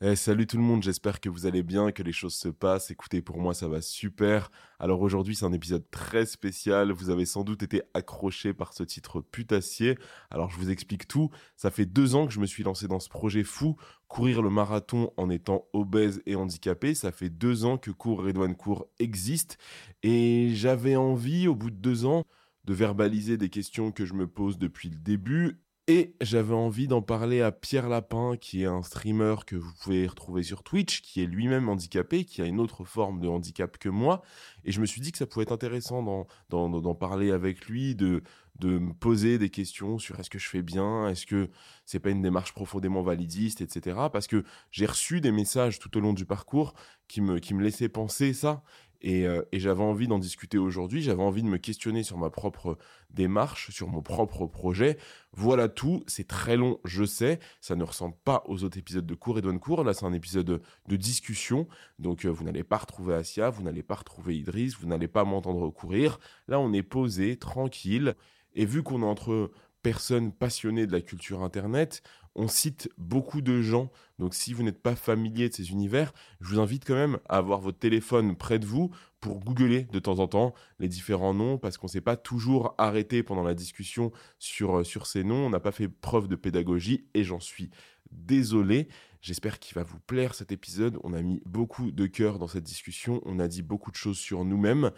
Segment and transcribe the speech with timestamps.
[0.00, 2.92] Eh, salut tout le monde, j'espère que vous allez bien, que les choses se passent.
[2.92, 4.52] Écoutez, pour moi, ça va super.
[4.78, 6.92] Alors aujourd'hui, c'est un épisode très spécial.
[6.92, 9.98] Vous avez sans doute été accroché par ce titre putassier.
[10.30, 11.30] Alors je vous explique tout.
[11.56, 14.50] Ça fait deux ans que je me suis lancé dans ce projet fou, courir le
[14.50, 16.94] marathon en étant obèse et handicapé.
[16.94, 19.58] Ça fait deux ans que Cours Redouane Cours existe.
[20.04, 22.24] Et j'avais envie, au bout de deux ans,
[22.66, 25.58] de verbaliser des questions que je me pose depuis le début
[25.88, 30.06] et j'avais envie d'en parler à Pierre Lapin, qui est un streamer que vous pouvez
[30.06, 33.88] retrouver sur Twitch, qui est lui-même handicapé, qui a une autre forme de handicap que
[33.88, 34.20] moi.
[34.66, 38.22] Et je me suis dit que ça pouvait être intéressant d'en parler avec lui, de,
[38.58, 41.48] de me poser des questions sur est-ce que je fais bien, est-ce que
[41.86, 43.96] c'est pas une démarche profondément validiste, etc.
[44.12, 46.74] Parce que j'ai reçu des messages tout au long du parcours
[47.06, 48.62] qui me, qui me laissaient penser ça.
[49.04, 52.78] Euh, et, j'avais envie d'en discuter aujourd'hui, j'avais envie de me questionner sur ma propre
[53.10, 54.98] démarche, sur mon propre projet.
[55.32, 59.14] Voilà tout, c'est très long, je sais, ça ne ressemble pas aux autres épisodes de
[59.14, 59.84] cours et de cours.
[59.84, 61.68] Là, c'est un épisode de discussion,
[61.98, 65.24] donc euh, vous n'allez pas retrouver Asia, vous n'allez pas retrouver Idriss, vous n'allez pas
[65.24, 66.18] m'entendre courir.
[66.48, 68.14] Là, on est posé, tranquille,
[68.54, 69.52] et vu qu'on est entre
[69.82, 72.02] personnes passionnées de la culture Internet,
[72.38, 73.90] on cite beaucoup de gens.
[74.20, 77.38] Donc si vous n'êtes pas familier de ces univers, je vous invite quand même à
[77.38, 78.90] avoir votre téléphone près de vous
[79.20, 82.76] pour googler de temps en temps les différents noms, parce qu'on ne s'est pas toujours
[82.78, 85.46] arrêté pendant la discussion sur, euh, sur ces noms.
[85.46, 87.70] On n'a pas fait preuve de pédagogie et j'en suis
[88.12, 88.88] désolé.
[89.20, 90.98] J'espère qu'il va vous plaire cet épisode.
[91.02, 93.20] On a mis beaucoup de cœur dans cette discussion.
[93.24, 94.92] On a dit beaucoup de choses sur nous-mêmes.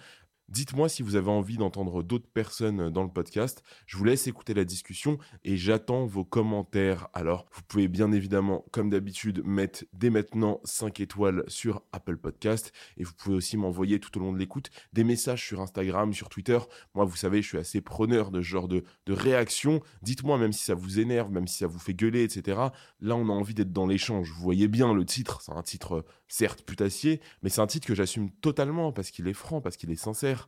[0.51, 3.63] Dites-moi si vous avez envie d'entendre d'autres personnes dans le podcast.
[3.87, 7.07] Je vous laisse écouter la discussion et j'attends vos commentaires.
[7.15, 12.73] Alors, vous pouvez bien évidemment, comme d'habitude, mettre dès maintenant 5 étoiles sur Apple Podcast
[12.97, 16.29] et vous pouvez aussi m'envoyer tout au long de l'écoute des messages sur Instagram, sur
[16.29, 16.59] Twitter.
[16.97, 19.81] Moi, vous savez, je suis assez preneur de ce genre de, de réaction.
[20.03, 22.59] Dites-moi, même si ça vous énerve, même si ça vous fait gueuler, etc.
[22.99, 24.29] Là, on a envie d'être dans l'échange.
[24.33, 27.95] Vous voyez bien le titre, c'est un titre certes putassier, mais c'est un titre que
[27.95, 30.40] j'assume totalement parce qu'il est franc, parce qu'il est sincère.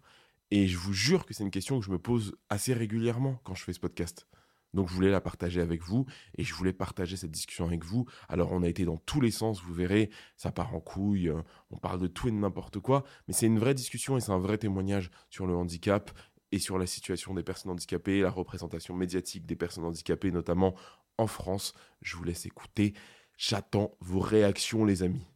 [0.50, 3.54] Et je vous jure que c'est une question que je me pose assez régulièrement quand
[3.54, 4.26] je fais ce podcast.
[4.74, 8.06] Donc je voulais la partager avec vous et je voulais partager cette discussion avec vous.
[8.28, 11.32] Alors on a été dans tous les sens, vous verrez, ça part en couille,
[11.70, 14.32] on parle de tout et de n'importe quoi, mais c'est une vraie discussion et c'est
[14.32, 16.10] un vrai témoignage sur le handicap
[16.52, 20.74] et sur la situation des personnes handicapées, la représentation médiatique des personnes handicapées, notamment
[21.18, 21.74] en France.
[22.02, 22.94] Je vous laisse écouter.
[23.38, 25.31] J'attends vos réactions les amis.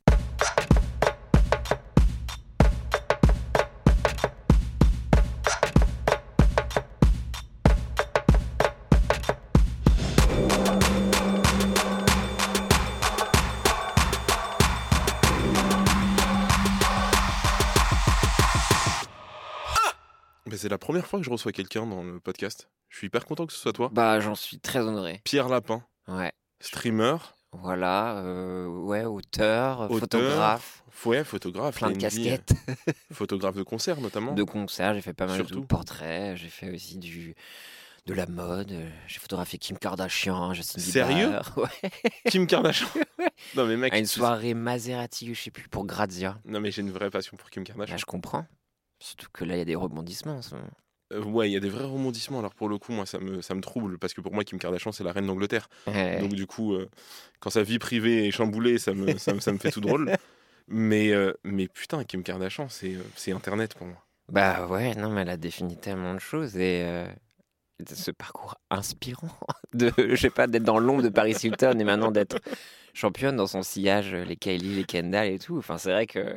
[20.87, 22.71] Première fois que je reçois quelqu'un dans le podcast.
[22.91, 23.91] Je suis hyper content que ce soit toi.
[23.93, 25.21] Bah, j'en suis très honoré.
[25.25, 25.83] Pierre Lapin.
[26.07, 26.33] Ouais.
[26.61, 27.17] Streamer.
[27.51, 30.85] Voilà, euh, ouais, auteur, photographe.
[31.05, 31.79] Ouais, photographe.
[31.79, 32.53] Plein de casquettes.
[33.13, 34.33] photographe de concert notamment.
[34.35, 37.35] De concert, j'ai fait pas mal de portraits, j'ai fait aussi du
[38.07, 38.73] de la mode,
[39.09, 41.09] j'ai photographié Kim Kardashian, Justin Bieber.
[41.09, 41.91] Sérieux Ouais.
[42.31, 42.87] Kim Kardashian
[43.57, 43.93] Non mais mec.
[43.93, 46.39] À une soirée Maserati, je sais plus, pour Grazia.
[46.45, 47.95] Non mais j'ai une vraie passion pour Kim Kardashian.
[47.95, 48.47] Bah, je comprends.
[48.99, 50.41] Surtout que là, il y a des rebondissements.
[51.13, 52.39] Euh, ouais, il y a des vrais rebondissements.
[52.39, 54.59] Alors pour le coup, moi, ça me, ça me trouble parce que pour moi, Kim
[54.59, 55.69] Kardashian, c'est la reine d'Angleterre.
[55.87, 56.89] Donc du coup, euh,
[57.41, 60.13] quand sa vie privée est chamboulée, ça me, ça, me fait tout drôle.
[60.69, 64.05] Mais, euh, mais putain, Kim Kardashian, c'est, c'est Internet pour moi.
[64.33, 67.07] Bah ouais, non, mais elle a défini tellement de choses et
[67.89, 69.29] ce parcours inspirant
[69.75, 72.41] de, je sais pas, d'être dans l'ombre de Paris Hilton et maintenant d'être
[72.95, 75.59] championne dans son sillage, les Kylie, les Kendall et tout.
[75.59, 76.37] Enfin, c'est vrai que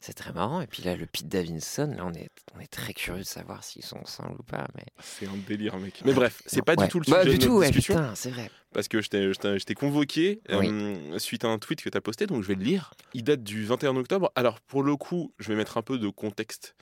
[0.00, 0.60] C'est très marrant.
[0.60, 3.64] Et puis là, le Pete Davidson, là, on est, on est très curieux de savoir
[3.64, 4.66] s'ils sont ensemble ou pas.
[4.76, 4.84] Mais...
[5.00, 6.02] C'est un délire, mec.
[6.04, 6.84] Mais bref, c'est pas Ouais.
[6.84, 7.94] du tout le Bah, sujet du de tout, notre ouais, discussion.
[7.94, 8.50] putain, c'est vrai.
[8.72, 10.68] parce que je t'ai- je convoqué Oui.
[10.70, 12.92] euh, suite à un tweet que tu as posté, donc je vais le lire.
[13.14, 14.30] Il date du 21 octobre.
[14.36, 16.76] Alors, pour le coup, je vais mettre un peu de contexte.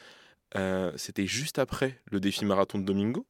[0.55, 3.27] Euh, C'était juste après le défi marathon de Domingo,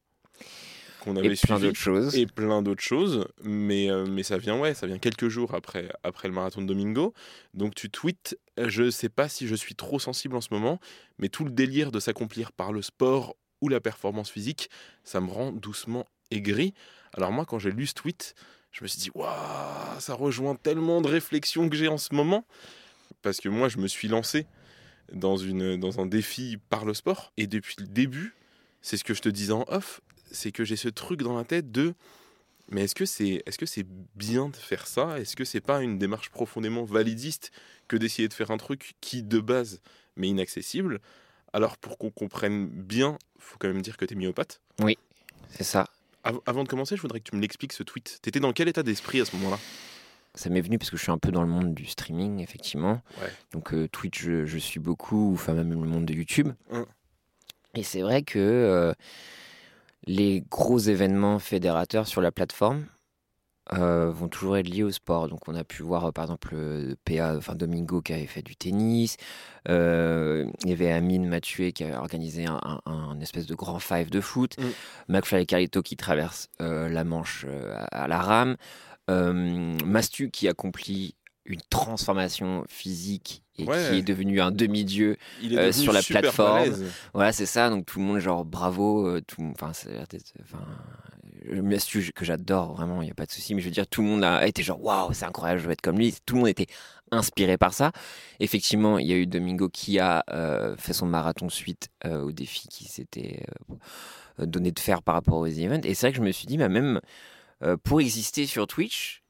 [1.07, 2.15] qu'on avait Et plein suivi, d'autres choses.
[2.15, 3.27] et plein d'autres choses.
[3.43, 6.67] Mais, euh, mais ça vient, ouais, ça vient quelques jours après, après le marathon de
[6.67, 7.13] Domingo.
[7.53, 10.79] Donc, tu tweets Je sais pas si je suis trop sensible en ce moment,
[11.17, 14.69] mais tout le délire de s'accomplir par le sport ou la performance physique,
[15.03, 16.73] ça me rend doucement aigri.
[17.13, 18.35] Alors moi, quand j'ai lu ce tweet,
[18.71, 22.45] je me suis dit, waouh, ça rejoint tellement de réflexions que j'ai en ce moment.
[23.21, 24.45] Parce que moi, je me suis lancé
[25.11, 27.31] dans, une, dans un défi par le sport.
[27.37, 28.35] Et depuis le début,
[28.81, 30.01] c'est ce que je te disais en off,
[30.31, 31.93] c'est que j'ai ce truc dans la tête de,
[32.69, 33.85] mais est-ce que c'est est -ce c'est
[34.15, 35.19] bien de faire ça?
[35.19, 37.51] Est-ce que c'est pas une démarche profondément validiste
[37.87, 39.81] que d'essayer de faire un truc qui, de base,
[40.15, 40.99] m'est inaccessible?
[41.53, 44.59] Alors, pour qu'on comprenne bien, faut quand même dire que tu es myopathe.
[45.49, 45.87] C'est ça.
[46.23, 48.19] Av- avant de commencer, je voudrais que tu me l'expliques ce tweet.
[48.21, 49.59] T'étais dans quel état d'esprit à ce moment-là?
[50.35, 53.01] Ça m'est venu parce que je suis un peu dans le monde du streaming, effectivement.
[53.21, 53.31] Ouais.
[53.53, 56.49] Donc euh, Twitch, je, je suis beaucoup, enfin même le monde de YouTube.
[56.69, 56.85] Hum.
[57.73, 58.93] Et c'est vrai que euh,
[60.07, 62.85] les gros événements fédérateurs sur la plateforme
[63.73, 65.27] euh, vont toujours être liés au sport.
[65.27, 68.41] Donc on a pu voir euh, par exemple euh, PA, enfin Domingo qui avait fait
[68.41, 69.17] du tennis.
[69.67, 73.79] Euh, il y avait Amine Mathieu qui a organisé un, un- un espèce de grand
[73.79, 74.55] five de foot.
[74.57, 74.63] Mm.
[75.09, 77.45] McFly et Carlito qui traverse la Manche
[77.91, 78.55] à, à la rame.
[79.09, 81.15] Mastu qui accomplit
[81.47, 83.87] une transformation physique et Ouais.
[83.89, 86.75] qui est devenu un demi-dieu Euh, sur la plateforme.
[87.13, 87.69] voilà, c'est ça.
[87.69, 89.07] Donc tout le monde, genre, bravo.
[89.07, 89.71] euh, tout, enfin,
[91.43, 93.55] le Mastu que j'adore vraiment, il n'y a pas de souci.
[93.55, 95.71] Mais je veux dire, tout le monde a été genre, waouh, c'est incroyable, je veux
[95.71, 96.13] être comme lui.
[96.25, 96.67] Tout le monde était
[97.11, 97.91] inspiré par ça.
[98.39, 102.31] Effectivement, il y a eu Domingo qui a euh, fait son marathon suite euh, au
[102.33, 103.45] défi qui s'était
[104.39, 105.81] donné de faire par rapport aux events.
[105.85, 106.99] Et c'est vrai que je me suis dit, bah, même
[107.83, 109.23] pour exister sur Twitch,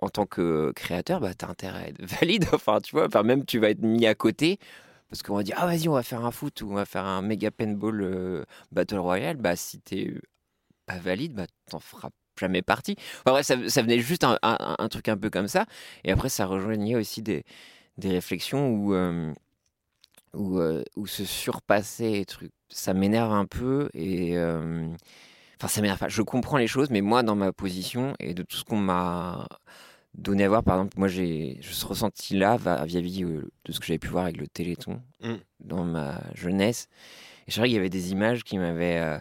[0.00, 2.46] en tant que créateur, bah, tu as intérêt à être valide.
[2.52, 4.58] Enfin, tu vois, enfin, même tu vas être mis à côté.
[5.08, 7.04] Parce qu'on va dire, ah vas-y, on va faire un foot ou on va faire
[7.04, 9.36] un méga paintball euh, Battle Royale.
[9.36, 10.14] Bah, si t'es
[10.86, 12.96] pas valide, bah, t'en feras jamais partie.
[13.20, 15.66] Enfin, bref, ça, venait juste un, truc un peu comme ça.
[16.04, 17.44] Et après, ça rejoignait aussi des,
[18.02, 19.32] réflexions où, euh,
[20.36, 22.52] euh, où se surpasser et trucs.
[22.68, 24.38] Ça m'énerve un peu et.
[25.58, 26.02] Enfin, ça m'énerve.
[26.08, 29.46] Je comprends les choses, mais moi, dans ma position et de tout ce qu'on m'a
[30.14, 33.80] donné à voir, par exemple, moi, j'ai je ce ressenti-là va- vis-à-vis euh, de ce
[33.80, 35.34] que j'avais pu voir avec le Téléthon Mm.
[35.60, 36.88] dans ma jeunesse.
[37.46, 39.18] Et c'est vrai qu'il y avait des images qui m'avaient euh,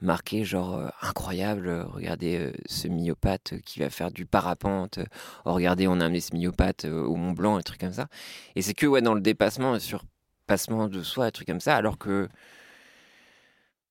[0.00, 1.68] marqué, genre euh, incroyable.
[1.68, 4.98] euh, regardez euh, ce myopathe qui va faire du parapente.
[5.44, 8.08] oh, regardez, on a amené ce myopathe au Mont Blanc, un truc comme ça.
[8.56, 11.98] Et c'est que ouais, dans le dépassement, surpassement de soi, un truc comme ça, alors
[11.98, 12.28] que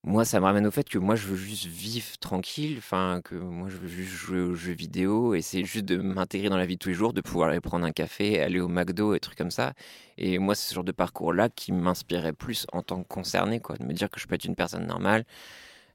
[0.04, 3.36] moi, ça me ramène au fait que moi, je veux juste vivre tranquille, enfin, que
[3.36, 6.76] moi, je veux juste jouer aux jeux vidéo, c'est juste de m'intégrer dans la vie
[6.76, 9.38] de tous les jours, de pouvoir aller prendre un café, aller au McDo, et trucs
[9.38, 9.74] comme ça.
[10.18, 13.76] Et moi, c'est ce genre de parcours-là qui m'inspirait plus en tant que concerné, quoi,
[13.78, 15.26] de me dire que je peux être une personne normale,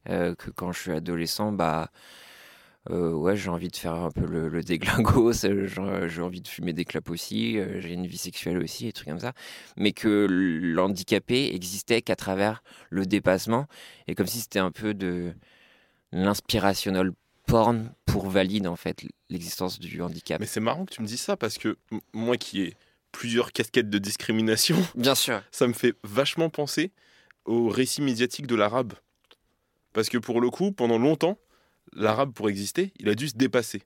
[0.08, 1.90] euh, que quand je suis adolescent, bah,
[2.90, 6.84] euh, ouais, j'ai envie de faire un peu le, euh, j'ai envie de fumer des
[6.84, 9.34] clopes aussi, euh, j'ai une vie sexuelle aussi, et trucs comme ça.
[9.76, 13.66] Mais que l'handicapé existait qu'à travers le dépassement,
[14.08, 15.32] et comme si c'était un peu de
[16.10, 17.12] l'inspirational
[17.46, 20.40] porn pour valide en fait l'existence du handicap.
[20.40, 21.76] Mais c'est marrant que tu me dises ça parce que
[22.12, 22.76] moi qui ai
[23.12, 25.40] plusieurs casquettes de discrimination, Bien sûr.
[25.52, 26.90] ça me fait vachement penser
[27.44, 28.94] au récit médiatique de l'arabe.
[29.92, 31.38] Parce que pour le coup, pendant longtemps,
[31.94, 33.82] l'arabe pour exister, il a dû se dépasser.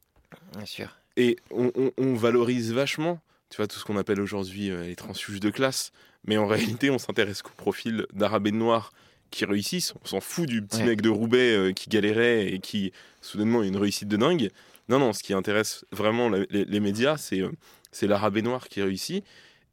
[0.57, 0.97] Bien sûr.
[1.17, 3.21] Et on, on- on valorise vachement,
[3.51, 5.93] tu vois, tout ce qu'on appelle aujourd'hui euh, les transfuges de classe.
[6.27, 8.93] Mais en réalité, on s'intéresse qu'au profil d'arabes et de noirs
[9.31, 9.95] qui réussissent.
[10.03, 10.87] On s'en fout du petit Ouais.
[10.87, 14.51] mec de Roubaix euh, qui galérait et qui, soudainement, a une réussite de dingue.
[14.89, 17.51] Non, non, ce qui intéresse vraiment la- les, les médias, c'est euh,
[17.93, 19.25] c'est l'arabe et noir qui réussit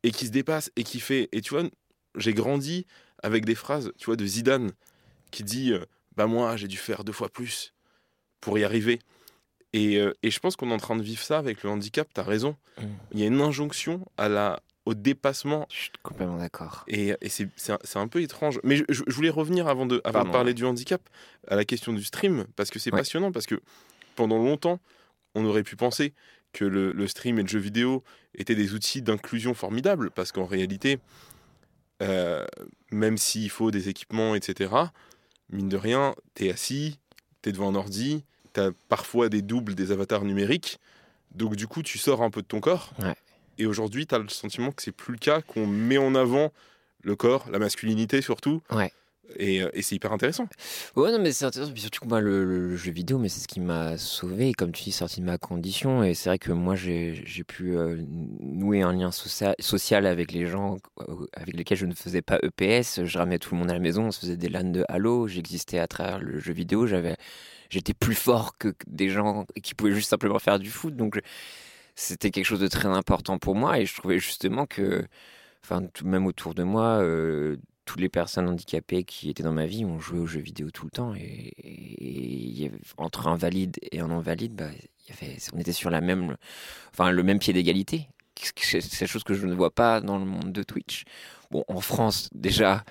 [0.03, 1.29] et qui se dépasse et qui fait.
[1.33, 1.63] Et tu vois,
[2.15, 2.85] j'ai grandi
[3.21, 4.71] avec des phrases, tu vois, de Zidane
[5.31, 5.83] qui dit euh,
[6.15, 7.73] Bah, moi, j'ai dû faire deux fois plus
[8.43, 8.99] pour y arriver.
[9.73, 12.07] Et, euh, et je pense qu'on est en train de vivre ça avec le handicap,
[12.13, 12.55] tu as raison.
[12.79, 12.83] Mm.
[13.13, 16.83] Il y a une injonction à la, au dépassement Je suis complètement d'accord.
[16.87, 18.59] et, et c'est c'est un, c'est un peu étrange.
[18.63, 20.53] Mais je, voulais revenir avant, de, avant de parler ouais.
[20.53, 21.01] du handicap
[21.47, 22.99] à la question du stream, parce que c'est Ouais.
[22.99, 23.59] passionnant, parce que
[24.15, 24.79] pendant longtemps,
[25.35, 26.13] on aurait pu penser
[26.51, 28.03] que le, le stream et le jeu vidéo
[28.35, 30.99] étaient des outils d'inclusion formidables, parce qu'en réalité,
[32.03, 32.45] euh,
[32.91, 34.71] même s'il faut des équipements, etc.,
[35.49, 36.99] mine de rien, t'es assis,
[37.41, 38.23] t'es devant un ordi,
[38.53, 40.79] t'as parfois des doubles, des avatars numériques,
[41.35, 42.93] donc du coup, tu sors un peu de ton corps.
[42.99, 43.15] Ouais.
[43.57, 46.51] Et aujourd'hui, tu as le sentiment que c'est plus le cas, qu'on met en avant
[47.01, 48.61] le corps, la masculinité surtout.
[48.71, 48.91] Ouais.
[49.37, 50.47] Et, euh, et c'est hyper intéressant.
[50.95, 51.71] Ouais, non, mais c'est intéressant.
[51.71, 54.53] Puis surtout que moi, le, jeu vidéo, mais c'est ce qui m'a sauvé.
[54.53, 56.03] Comme tu dis, sorti de ma condition.
[56.03, 60.45] Et c'est vrai que moi, j'ai pu euh, nouer un lien social, social avec les
[60.45, 63.05] gens euh, avec lesquels je ne faisais pas EPS.
[63.05, 64.07] Je ramenais tout le monde à la maison.
[64.07, 65.27] On se faisait des LAN de Halo.
[65.27, 66.85] J'existais à travers le jeu vidéo.
[66.85, 67.15] J'avais,
[67.73, 70.95] j'étais plus fort que des gens qui pouvaient juste simplement faire du foot.
[70.95, 71.19] Donc,
[71.95, 73.79] c'était quelque chose de très important pour moi.
[73.79, 75.05] Et je trouvais justement que,
[75.63, 79.65] enfin, tout- même autour de moi, euh, toutes les personnes handicapées qui étaient dans ma
[79.65, 81.13] vie ont joué aux jeux vidéo tout le temps.
[81.15, 84.69] Et, entre un valide et un non-valide, bah,
[85.53, 86.37] on était sur la même,
[86.91, 88.07] enfin, le même pied d'égalité.
[88.57, 91.03] C'est c'est chose que je ne vois pas dans le monde de Twitch.
[91.51, 92.83] Bon, en France, déjà,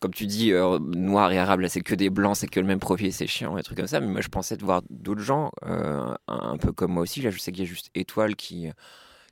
[0.00, 2.66] comme tu dis, euh, noir et arabe, là, c'est que des blancs, c'est que le
[2.66, 4.00] même profil, c'est chiant, des trucs comme ça.
[4.00, 7.22] Mais moi, je pensais de voir d'autres gens, euh, un, peu comme moi aussi.
[7.22, 8.68] Là, je sais qu'il y a juste Étoile qui,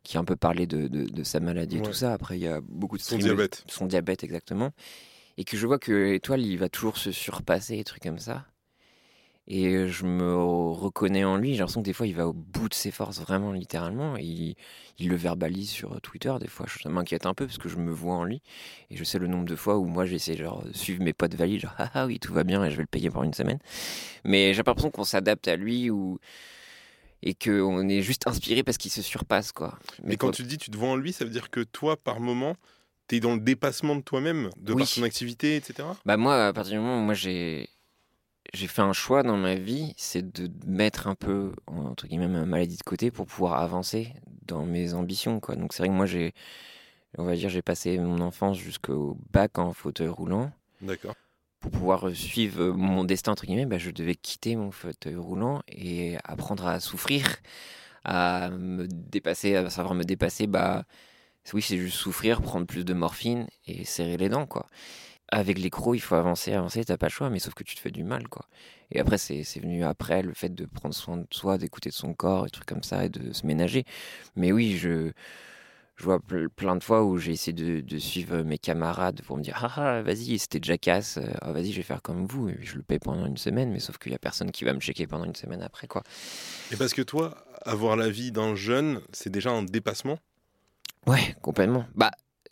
[0.02, 1.86] qui a un peu parlé de, de- de sa maladie et Ouais.
[1.86, 2.12] tout ça.
[2.12, 3.64] Après, il y a beaucoup de Son diabète.
[3.68, 4.70] Son diabète, exactement.
[5.36, 8.44] Et que je vois que Étoile, il va toujours se surpasser, des trucs comme ça.
[9.48, 11.52] Et je me reconnais en lui.
[11.54, 14.16] J'ai l'impression que des fois, il va au bout de ses forces, vraiment, littéralement.
[14.16, 14.54] Et il,
[14.98, 16.32] il le verbalise sur Twitter.
[16.40, 18.40] Des fois, ça m'inquiète un peu parce que je me vois en lui.
[18.90, 21.34] Et je sais le nombre de fois où moi, j'essaie genre, de suivre mes potes
[21.34, 21.60] valides.
[21.60, 23.58] Genre, ah, ah oui, tout va bien et je vais le payer pour une semaine.
[24.24, 26.18] Mais j'ai pas l'impression qu'on s'adapte à lui ou.
[27.24, 29.78] Et qu'on est juste inspiré parce qu'il se surpasse, quoi.
[30.02, 31.96] Mais quand quoi- tu dis tu te vois en lui, ça veut dire que toi,
[31.96, 32.56] par moment,
[33.08, 34.82] tu es dans le dépassement de toi-même, de Oui.
[34.82, 35.88] par ton activité, etc.
[36.04, 37.68] Bah moi, à partir du moment où moi j'ai
[38.52, 42.44] j'ai fait un choix dans ma vie, c'est de mettre un peu entre guillemets ma
[42.44, 44.12] maladie de côté pour pouvoir avancer
[44.46, 45.56] dans mes ambitions quoi.
[45.56, 46.34] Donc c'est vrai que moi j'ai
[47.18, 51.14] on va dire j'ai passé mon enfance jusqu'au bac en fauteuil roulant D'accord.
[51.60, 55.62] pour pouvoir euh, suivre mon destin entre guillemets, bah, je devais quitter mon fauteuil roulant
[55.68, 57.36] et apprendre à souffrir,
[58.04, 60.46] à me dépasser, à savoir me dépasser.
[60.46, 60.84] Bah
[61.52, 64.66] oui, c'est juste souffrir, prendre plus de morphine et serrer les dents quoi.
[65.34, 67.74] Avec les crocs, il faut avancer, avancer, t'as pas le choix, mais sauf que tu
[67.74, 68.46] te fais du mal quoi.
[68.90, 71.94] Et après, c'est c'est venu après le fait de prendre soin de soi, d'écouter de
[71.94, 73.84] son corps, et trucs comme ça, et de se ménager.
[74.36, 75.12] Mais oui, je,
[75.96, 79.36] je vois ple- plein de fois où j'ai essayé de, de suivre mes camarades pour
[79.38, 82.48] me dire ah ah vas-y c'était Jackass euh, ah, vas-y je vais faire comme vous
[82.50, 84.72] et je le paye pendant une semaine mais sauf qu'il y a personne qui va
[84.74, 86.02] me checker pendant une semaine après quoi
[86.72, 90.18] Et parce que toi, avoir la vie d'un jeune, c'est déjà un dépassement?
[91.06, 92.10] ouais complètement bah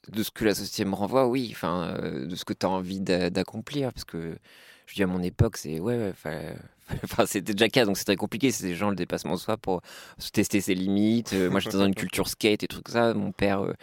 [0.09, 2.71] de ce que la société me renvoie oui enfin euh, de ce que tu as
[2.71, 4.39] envie d'a- d'accomplir parce que
[4.87, 6.57] je dis à mon époque c'est ouais, ouais fallait-
[7.05, 8.51] Enfin, c'était Jackass, donc c'est très compliqué.
[8.51, 9.81] C'est des gens le dépassement de soi pour
[10.19, 11.33] se tester ses limites.
[11.35, 13.15] Euh, moi, j'étais dans une culture skate et trucs comme ça.
[13.15, 13.75] Mon père euh,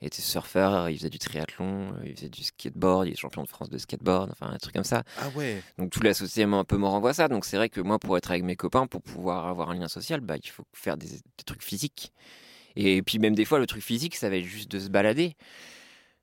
[0.00, 3.68] était surfeur, il faisait du triathlon, il faisait du skateboard, il est champion de France
[3.68, 5.02] de skateboard, enfin un truc comme ça.
[5.18, 5.60] Ah ouais.
[5.76, 7.28] Donc toute la société m'a un peu me renvoie ça.
[7.28, 9.88] Donc c'est vrai que moi, pour être avec mes copains, pour pouvoir avoir un lien
[9.88, 12.14] social, bah, il faut faire des, des trucs physiques.
[12.76, 15.36] Et puis même des fois, le truc physique, ça va être juste de se balader,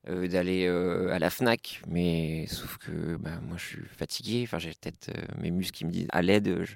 [0.10, 1.82] euh, d'aller euh, à la Fnac.
[1.88, 4.42] Mais sauf que bah, moi, je suis fatigué.
[4.44, 6.64] Enfin, j'ai peut-être euh, mes muscles qui me disent à l'aide.
[6.64, 6.76] je-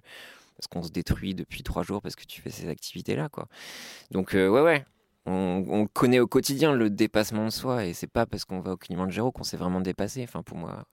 [0.58, 3.48] Parce qu'on se détruit depuis trois jours parce que tu fais ces activités-là, quoi.
[4.12, 4.86] Donc, ouais, ouais.
[5.25, 8.74] On, on connaît au quotidien le dépassement de soi et c'est pas parce qu'on va
[8.74, 10.24] au Kilimanjaro qu'on s'est vraiment dépassé.
[10.24, 10.86] Enfin, pour moi,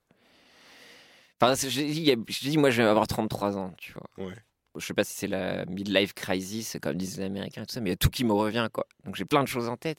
[1.40, 4.26] Enfin, j'ai dit, moi, je vais avoir 33 ans, tu vois.
[4.26, 4.34] Ouais.
[4.78, 7.80] Je sais pas si c'est la midlife crisis, comme disent les Américains et tout ça,
[7.80, 8.86] mais il y a tout qui me revient, quoi.
[9.04, 9.98] Donc j'ai plein de choses en tête.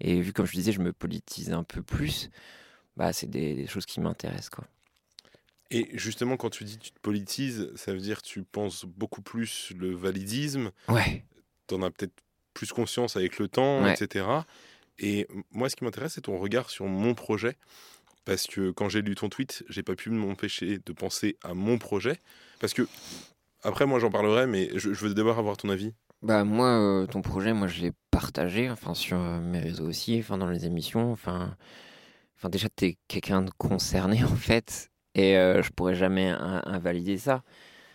[0.00, 2.30] Et vu, comme je disais, je me politise un peu plus,
[2.96, 4.64] bah, c'est des, des choses qui m'intéressent, quoi.
[5.70, 9.20] Et justement, quand tu dis tu te politises, ça veut dire que tu penses beaucoup
[9.20, 11.24] plus le validisme, Ouais.
[11.66, 12.14] tu en as peut-être
[12.54, 13.92] plus conscience avec le temps, Ouais.
[13.92, 14.26] etc.
[14.98, 17.56] Et moi, ce qui m'intéresse, c'est ton regard sur mon projet.
[18.24, 21.78] Parce que quand j'ai lu ton tweet, j'ai pas pu m'empêcher de penser à mon
[21.78, 22.18] projet.
[22.60, 22.88] Parce que,
[23.62, 25.94] après, moi, j'en parlerai, mais je, veux d'abord avoir ton avis.
[26.22, 30.18] Bah moi, euh, ton projet, moi je l'ai partagé, enfin sur euh, mes réseaux aussi,
[30.18, 31.56] enfin dans les émissions, enfin,
[32.36, 37.18] enfin déjà t'es quelqu'un de concerné en fait, et euh, je pourrais jamais in- invalider
[37.18, 37.42] ça.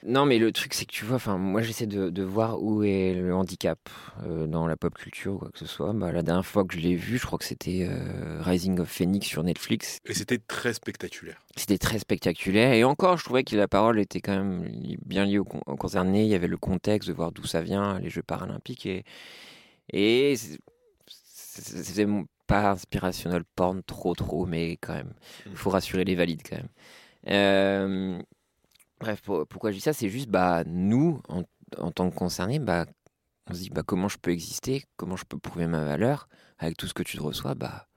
[0.04, 2.84] Non mais le truc c'est que tu vois, enfin moi j'essaie de, de voir où
[2.84, 3.78] est le handicap
[4.24, 5.94] euh, dans la pop culture ou quoi que ce soit.
[5.94, 8.90] Bah, la dernière fois que je l'ai vu, je crois que c'était euh, Rising of
[8.90, 10.00] Phoenix sur Netflix.
[10.06, 11.38] Et c'était très spectaculaire.
[11.56, 12.74] C'était très spectaculaire.
[12.74, 14.68] Et encore, je trouvais que la parole était quand même
[15.06, 16.24] bien liée au, con- au concerné.
[16.24, 18.88] Il y avait le contexte de voir d'où ça vient, les Jeux paralympiques.
[18.88, 19.04] Et,
[19.94, 20.36] et
[21.06, 22.08] c'était
[22.48, 25.14] pas inspirationnel porn trop, trop, mais quand même.
[25.46, 26.70] Il faut rassurer les valides quand même.
[27.28, 28.20] Euh,
[29.02, 31.44] bref, pour- pourquoi je dis ça C'est juste, bah, nous, en,
[31.78, 32.86] en tant que concernés, bah,
[33.50, 34.86] on se dit, bah, comment je peux exister?
[34.98, 36.28] Comment je peux prouver ma valeur?
[36.60, 37.88] Avec tout ce que tu te reçois, bah,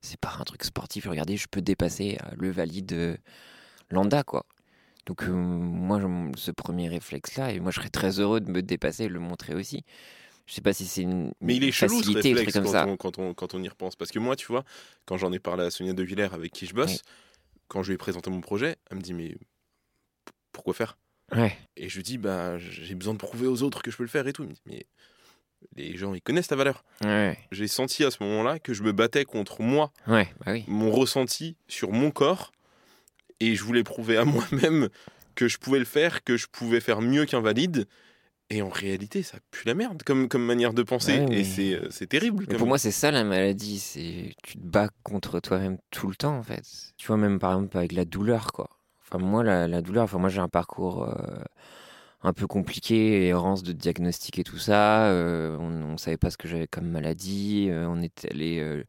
[0.00, 1.06] c'est pas un truc sportif.
[1.06, 3.16] Regardez, je peux dépasser euh, le valide euh,
[3.90, 4.46] lambda, quoi.
[5.06, 6.00] Donc, euh, moi,
[6.36, 9.54] ce premier réflexe-là, et moi, je serais très heureux de me dépasser et le montrer
[9.54, 9.84] aussi.
[10.46, 12.64] Je sais pas si c'est une, Mais il est une chelou ce facilité, réflexe comme
[12.64, 12.86] quand ça.
[12.86, 13.96] on, quand, on, quand on y repense.
[13.96, 14.64] Parce que moi, tu vois,
[15.04, 17.00] quand j'en ai parlé à Sonia De Villers avec qui je bosse, Oui.
[17.68, 19.36] quand je lui ai présenté mon projet, elle me dit Mais
[20.52, 20.98] pourquoi faire?
[21.36, 21.56] Ouais.
[21.76, 24.08] Et je lui dis Bah, j'ai besoin de prouver aux autres que je peux le
[24.08, 24.44] faire et tout.
[24.44, 24.86] Il me dit, Mais
[25.76, 26.84] les gens, ils connaissent ta valeur.
[27.04, 27.36] Ouais.
[27.52, 30.28] J'ai senti à ce moment-là que je me battais contre moi, Ouais.
[30.44, 30.64] Bah oui.
[30.68, 32.52] mon ressenti sur mon corps.
[33.40, 34.88] Et je voulais prouver à moi-même
[35.34, 37.86] que je pouvais le faire, que je pouvais faire mieux qu'un valide.
[38.50, 41.18] Et en réalité, ça pue la merde comme, comme manière de penser.
[41.20, 42.46] Ouais, Et mais- euh, c'est terrible.
[42.46, 43.78] Comme- pour moi, c'est ça la maladie.
[43.78, 46.62] C'est tu te bats contre toi-même tout le temps, en fait.
[46.96, 48.70] Tu vois, même par exemple avec la douleur, quoi.
[49.10, 51.14] Enfin, moi, la, la douleur, enfin, moi, j'ai un parcours euh,
[52.22, 55.06] un peu compliqué, errance de diagnostic et tout ça.
[55.08, 57.68] euh, on, on savait pas ce que j'avais comme maladie.
[57.70, 58.84] euh, on était allé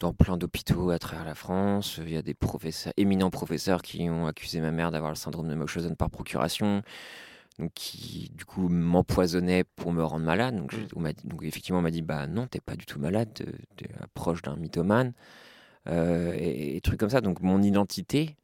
[0.00, 1.98] dans plein d'hôpitaux à travers la France.
[2.02, 5.48] Il y a des professeurs, éminents professeurs qui ont accusé ma mère d'avoir le syndrome
[5.48, 6.82] de Munchausen par procuration.
[7.58, 10.56] Donc, qui, du coup, m'empoisonnait pour me rendre malade.
[10.56, 13.28] Donc, on dit- donc effectivement, on m'a dit Bah non, t'es pas du tout malade,
[13.76, 15.12] t'es proche d'un mythomane.
[15.90, 17.20] Et, et trucs comme ça.
[17.20, 18.36] Donc, mon identité,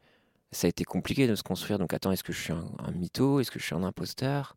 [0.54, 1.78] ça a été compliqué de se construire.
[1.78, 3.40] Donc, attends, est-ce que je suis un, un mytho?
[3.40, 4.56] Est-ce que je suis un imposteur?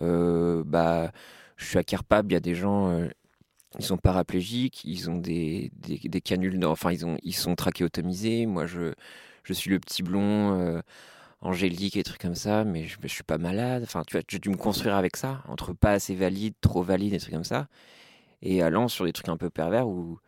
[0.00, 1.12] Euh, Bah,
[1.56, 2.88] je suis à Carpab, il y a des gens.
[2.90, 3.08] euh,
[3.78, 8.46] ils sont paraplégiques, ils ont des, des, canules, enfin ils, ont, ils sont trachéotomisés.
[8.46, 8.94] Moi, je,
[9.44, 10.80] je suis le petit blond euh,
[11.40, 13.82] angélique et trucs comme ça, mais je, je suis pas malade.
[13.84, 17.14] Enfin, tu vois, j'ai dû me construire avec ça, entre pas assez valide, trop valide,
[17.14, 17.68] et trucs comme ça,
[18.42, 20.18] et allant sur des trucs un peu pervers où,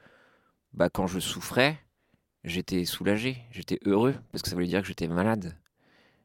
[0.75, 1.79] bah, quand je souffrais,
[2.47, 5.55] j'étais soulagé, j'étais heureux, parce que ça voulait dire que j'étais malade.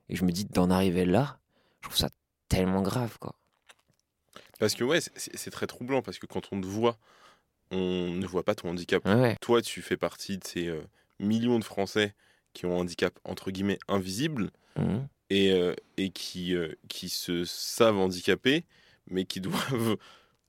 [0.07, 1.39] Et je me dis, d'en arriver là,
[1.81, 2.09] je trouve ça
[2.47, 3.35] tellement grave, quoi.
[4.59, 6.97] Parce que ouais, c'est- très troublant parce que quand on te voit,
[7.71, 9.03] on ne voit pas ton handicap.
[9.05, 9.35] Ouais.
[9.41, 10.81] Toi, tu fais partie de ces euh,
[11.19, 12.13] millions de Français
[12.53, 15.07] qui ont un handicap entre guillemets invisible Mhm.
[15.31, 18.65] et, euh, et qui, euh, qui se savent handicapés,
[19.07, 19.41] mais qui
[19.75, 19.97] doivent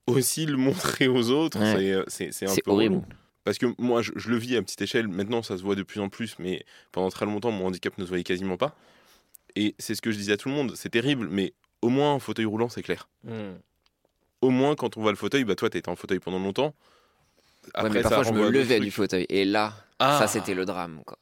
[0.05, 1.59] aussi le montrer aux autres.
[1.59, 2.03] Ouais.
[2.07, 2.29] C'est,
[2.63, 2.95] peu horrible.
[2.97, 3.05] relou.
[3.43, 5.07] Parce que moi, je, je le vis à petite échelle.
[5.07, 8.03] Maintenant, ça se voit de plus en plus, mais pendant très longtemps, mon handicap ne
[8.03, 8.75] se voyait quasiment pas.
[9.55, 10.73] Et c'est ce que je disais à tout le monde.
[10.75, 13.07] C'est terrible, mais au moins, un fauteuil roulant, c'est clair.
[13.25, 13.59] Mhm.
[14.41, 16.73] Au moins, quand on voit le fauteuil, bah toi, t'étais en fauteuil pendant longtemps.
[17.75, 19.25] Ouais, mais ça parfois, je me levais du fauteuil.
[19.29, 20.17] Et là, Ah.
[20.19, 21.01] ça, c'était le drame.
[21.05, 21.17] Quoi.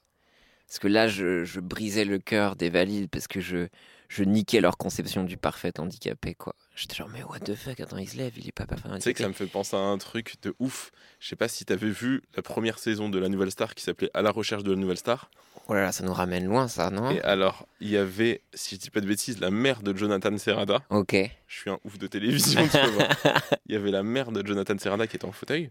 [0.67, 3.67] Parce que là, je, je brisais le cœur des valides parce que je,
[4.07, 6.33] je niquais leur conception du parfait handicapé.
[6.33, 6.55] quoi.
[6.75, 9.01] J'étais genre, mais what the fuck, attends, il se lève, il est pas parfait Tu
[9.01, 10.91] sais que ça me fait penser à un truc de ouf.
[11.19, 14.09] Je sais pas si t'avais vu la première saison de La Nouvelle Star qui s'appelait
[14.13, 15.29] À la recherche de la Nouvelle Star.
[15.67, 17.11] Oh là là, ça nous ramène loin, ça, non?
[17.11, 20.37] Et alors, il y avait, si je dis pas de bêtises, la mère de Jonathan
[20.37, 20.81] Serrada.
[20.89, 21.15] Ok.
[21.47, 22.77] Je suis un ouf de télévision, tu.
[23.67, 25.69] Il y avait la mère de Jonathan Serrada qui était en fauteuil.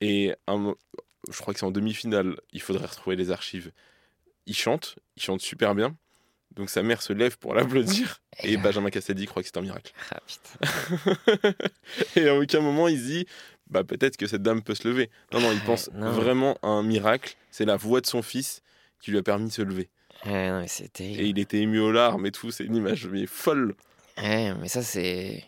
[0.00, 0.74] Et un
[1.30, 3.72] je crois que c'est en demi-finale, il faudrait retrouver les archives.
[4.46, 5.96] Il chante, il chante super bien.
[6.56, 8.20] Donc sa mère se lève pour l'applaudir.
[8.42, 9.92] Et Benjamin Castaldi croit que c'est un miracle.
[10.10, 11.52] Ah, putain.
[12.16, 13.26] et à aucun moment il se dit
[13.70, 15.10] bah peut-être que cette dame peut se lever.
[15.32, 16.10] Non non, il pense non.
[16.12, 17.36] vraiment à un miracle.
[17.50, 18.62] C'est la voix de son fils
[19.00, 19.88] qui lui a permis de se lever.
[20.26, 21.20] Ouais, non, mais c'est terrible.
[21.20, 22.50] Et il était ému aux larmes et tout.
[22.50, 23.74] C'est une image mais folle.
[24.18, 25.44] Ouais, mais ça, c'est.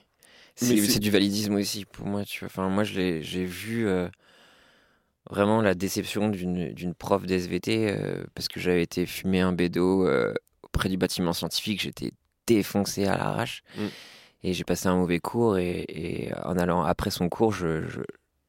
[0.55, 2.25] C'est du validisme aussi pour moi.
[2.25, 2.47] Tu vois.
[2.47, 4.09] Enfin, moi, j'ai vu euh,
[5.31, 10.07] vraiment la déception d'une d'une prof d'SVT euh, parce que j'avais été fumer un bédo
[10.07, 10.33] euh,
[10.77, 11.81] près du bâtiment scientifique.
[11.83, 12.12] J'étais
[12.47, 13.87] défoncé à l'arrache Mm.
[14.45, 15.59] et j'ai passé un mauvais cours.
[15.59, 18.01] Et, et en allant après son cours, je, je-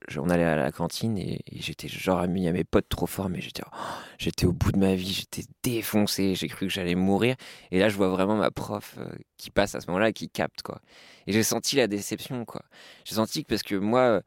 [0.07, 3.07] je- on allait à la cantine et, et j'étais genre ami à mes potes trop
[3.07, 3.75] fort, mais j'étais oh,
[4.17, 7.35] j'étais au bout de ma vie, j'étais défoncé, j'ai cru que j'allais mourir.
[7.71, 10.29] Et là, je vois vraiment ma prof euh, qui passe à ce moment-là et qui
[10.29, 10.79] capte, quoi.
[11.25, 12.61] Et j'ai senti la déception, quoi.
[13.03, 14.21] J'ai senti que parce que moi,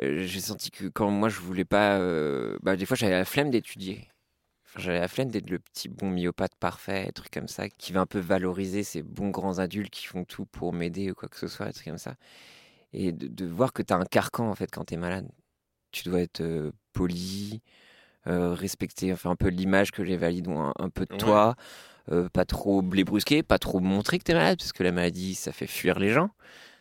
[0.00, 3.24] euh, j'ai senti que quand moi je voulais pas, euh, bah, des fois j'avais la
[3.24, 4.08] flemme d'étudier.
[4.76, 8.06] J'avais la flemme d'être le petit bon myopathe parfait, truc comme ça, qui va un
[8.06, 11.48] peu valoriser ces bons grands adultes qui font tout pour m'aider ou quoi que ce
[11.48, 12.14] soit, des trucs comme ça.
[12.92, 15.28] Et de, de voir que tu as un carcan en fait quand tu es malade.
[15.92, 17.62] Tu dois être euh, poli,
[18.26, 21.16] euh, respecter enfin, un peu l'image que les valides ont un, un peu de Ouais.
[21.16, 21.56] toi,
[22.12, 24.92] euh, pas trop les brusquer, pas trop montrer que tu es malade, parce que la
[24.92, 26.30] maladie ça fait fuir les gens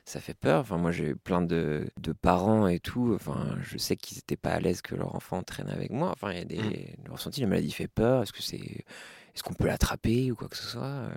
[0.08, 0.62] ça fait peur.
[0.62, 3.12] Enfin, moi, j'ai eu plein de, de parents et tout.
[3.14, 6.12] Enfin, je sais qu'ils n'étaient pas à l'aise que leur enfant traîne avec moi.
[6.12, 7.06] Enfin, il y a des Mm.
[7.08, 8.24] le ressenti, la maladie fait peur.
[8.24, 8.56] Est-ce que c'est,
[9.36, 11.10] est-ce qu'on peut l'attraper ou quoi que ce soit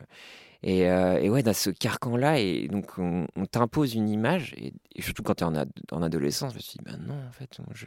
[0.64, 4.72] Et, euh, et ouais, dans ce carcan-là, et donc on, on t'impose une image, et,
[4.94, 7.14] et surtout quand tu es en, ad- en adolescence, je me suis dit, bah non,
[7.28, 7.86] en fait, moi, je,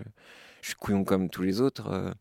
[0.61, 1.87] je suis couillon comme tous les autres.
[1.91, 2.11] euh.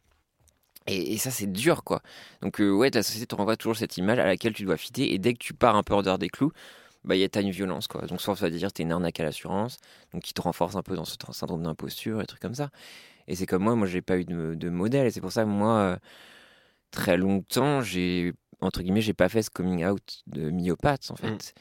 [0.88, 2.02] Et, et ça, c'est dur, quoi.
[2.40, 5.14] Donc, euh, ouais, la société te renvoie toujours cette image à laquelle tu dois fitter,
[5.14, 6.50] et dès que tu pars un peu hors dehors des clous,
[7.04, 8.06] bah, y a, t'as une violence, quoi.
[8.06, 9.78] Donc, soit ça veut dire que t'es une arnaque à l'assurance,
[10.12, 12.70] donc qui te renforce un peu dans ce syndrome d'imposture et trucs comme ça.
[13.28, 15.44] Et c'est comme moi, moi, j'ai pas eu de, de modèle, et c'est pour ça
[15.44, 15.96] que moi, euh,
[16.90, 21.54] très longtemps, j'ai, entre guillemets, j'ai pas fait ce coming out de myopathe, en fait.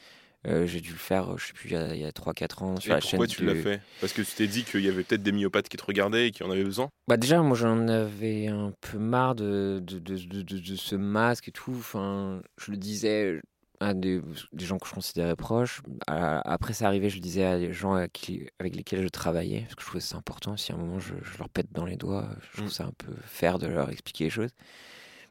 [0.46, 2.90] Euh, j'ai dû le faire, je sais plus, il y a, a 3-4 ans sur
[2.90, 3.20] Et la chaîne.
[3.20, 3.80] pourquoi tu de- l'as fait?
[4.00, 6.30] Parce que tu t'es dit qu'il y avait peut-être des myopathes qui te regardaient et
[6.32, 6.88] qui en avaient besoin?
[7.06, 11.74] Bah déjà, moi j'en avais un peu marre de- de- de ce masque et tout.
[11.76, 13.40] Enfin, je le disais
[13.82, 14.20] à des,
[14.52, 15.82] des gens que je considérais proches.
[16.06, 19.74] Après, ça arrivait, je le disais à des gens qui- avec lesquels je travaillais, parce
[19.74, 20.56] que je trouvais que c'est important.
[20.56, 22.70] Si à un moment je, je leur pète dans les doigts, je trouve Mm.
[22.70, 24.50] ça un peu faire de leur expliquer les choses.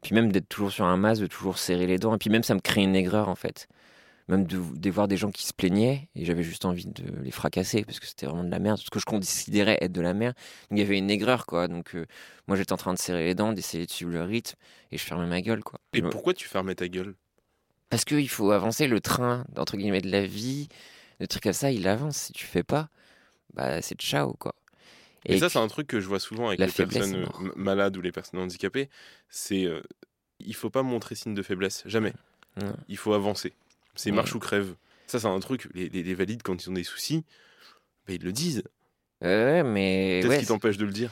[0.01, 2.15] Puis même d'être toujours sur un masque, de toujours serrer les dents.
[2.15, 3.67] Et puis même, ça me crée une aigreur en fait.
[4.27, 7.31] Même de, de voir des gens qui se plaignaient, et j'avais juste envie de les
[7.31, 10.13] fracasser, parce que c'était vraiment de la merde, ce que je considérais être de la
[10.13, 10.35] merde.
[10.69, 11.67] Donc il y avait une aigreur, quoi.
[11.67, 12.05] Donc euh,
[12.47, 14.55] moi j'étais en train de serrer les dents, d'essayer de suivre le rythme,
[14.91, 15.79] et je fermais ma gueule, quoi.
[15.93, 17.15] Et Je me- pourquoi tu fermais ta gueule?
[17.91, 20.69] Parce qu'il faut avancer le train, entre guillemets, de la vie.
[21.19, 22.17] Le truc comme ça, il avance.
[22.17, 22.89] Si tu fais pas,
[23.53, 24.55] bah c'est ciao, quoi.
[25.25, 28.01] Et, ça, c'est un truc que je vois souvent avec les personnes euh, malades ou
[28.01, 28.89] les personnes handicapées.
[29.29, 29.81] C'est euh,
[30.39, 32.13] il faut pas montrer signe de faiblesse, jamais.
[32.59, 32.73] Non.
[32.87, 33.53] Il faut avancer.
[33.93, 34.73] C'est marche ou crève.
[35.07, 35.67] Ça, c'est un truc.
[35.73, 37.25] Les, les- les valides, quand ils ont des soucis,
[38.07, 38.63] bah, ils le disent.
[39.21, 40.21] Ouais, mais.
[40.21, 41.11] Qu'est-ce ouais, qui t'empêche de le dire?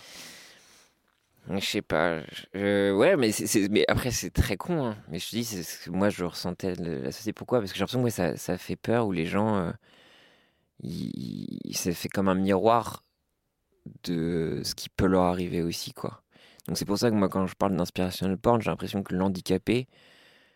[1.49, 2.21] Je sais pas.
[2.53, 3.31] je- Ouais, mais,
[3.88, 4.85] après, c'est très con.
[4.85, 4.97] hein.
[5.09, 7.33] Mais je te dis, moi, je ressentais de la société.
[7.33, 7.59] Pourquoi?
[7.59, 9.57] Parce que j'ai l'impression que ça, ça fait peur, où les gens.
[9.57, 9.71] euh,
[11.73, 13.03] ça fait comme un miroir
[14.03, 16.21] de ce qui peut leur arriver aussi, quoi.
[16.67, 19.88] Donc c'est pour ça que moi, quand je parle d'inspirational porn, j'ai l'impression que l'handicapé,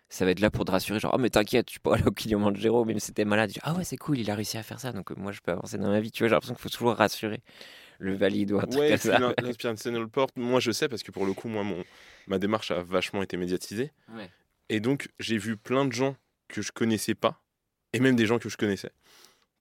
[0.10, 1.00] ça va être là pour te rassurer.
[1.00, 3.52] Genre, oh, mais t'inquiète, tu peux aller au Kilimanjaro, même si t'es malade.
[3.64, 4.92] Ah ouais, c'est cool, il a réussi à faire ça.
[4.94, 6.12] Donc euh, moi, je peux avancer dans ma vie.
[6.12, 7.42] Tu vois, j'ai l'impression qu'il faut toujours rassurer
[8.04, 9.90] le valide ou un truc Ouais, comme ça.
[10.36, 11.84] Moi, je sais parce que pour le coup, moi, mon,
[12.28, 13.92] ma démarche a vachement été médiatisée.
[14.14, 14.30] Ouais.
[14.70, 16.16] Et donc, j'ai vu plein de gens
[16.48, 17.42] que je connaissais pas,
[17.94, 18.92] et même des gens que je connaissais,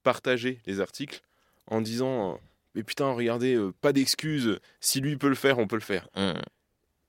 [0.03, 1.23] partager les articles
[1.67, 2.37] en disant euh,
[2.75, 6.09] Mais putain, regardez, euh, pas d'excuses, si lui peut le faire, on peut le faire.
[6.15, 6.35] Hum.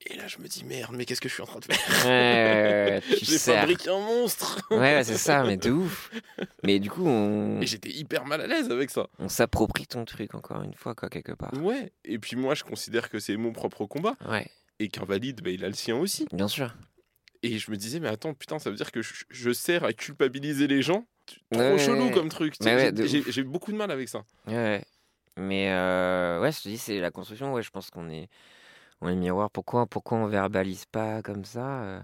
[0.07, 2.05] Et là, je me dis Merde, mais qu'est-ce que je suis en train de faire
[2.05, 6.11] Ouais, ouais, ouais, J'ai fabriqué un monstre Ouais, c'est ça, mais de ouf.
[6.63, 9.07] Mais du coup, on, Et j'étais hyper mal à l'aise avec ça.
[9.19, 11.53] on s'approprie ton truc encore une fois, quoi, quelque part.
[11.53, 14.47] Ouais, et puis moi, je considère que c'est mon propre combat, Ouais,
[14.79, 16.27] et qu'un valide, bah, il a le sien aussi.
[16.33, 16.73] bien sûr.
[17.41, 19.93] Et je me disais, mais attends, putain, ça veut dire que je, je sers à
[19.93, 21.05] culpabiliser les gens
[21.51, 22.55] Trop chelou comme truc.
[22.61, 24.23] j'ai- beaucoup de mal avec ça.
[24.47, 24.85] Ouais, ouais.
[25.37, 27.53] Mais euh, ouais, je te dis, c'est la construction.
[27.53, 28.29] Ouais, je pense qu'on est,
[29.03, 29.51] on est miroir.
[29.51, 32.01] Pourquoi, pourquoi on verbalise pas comme ça euh?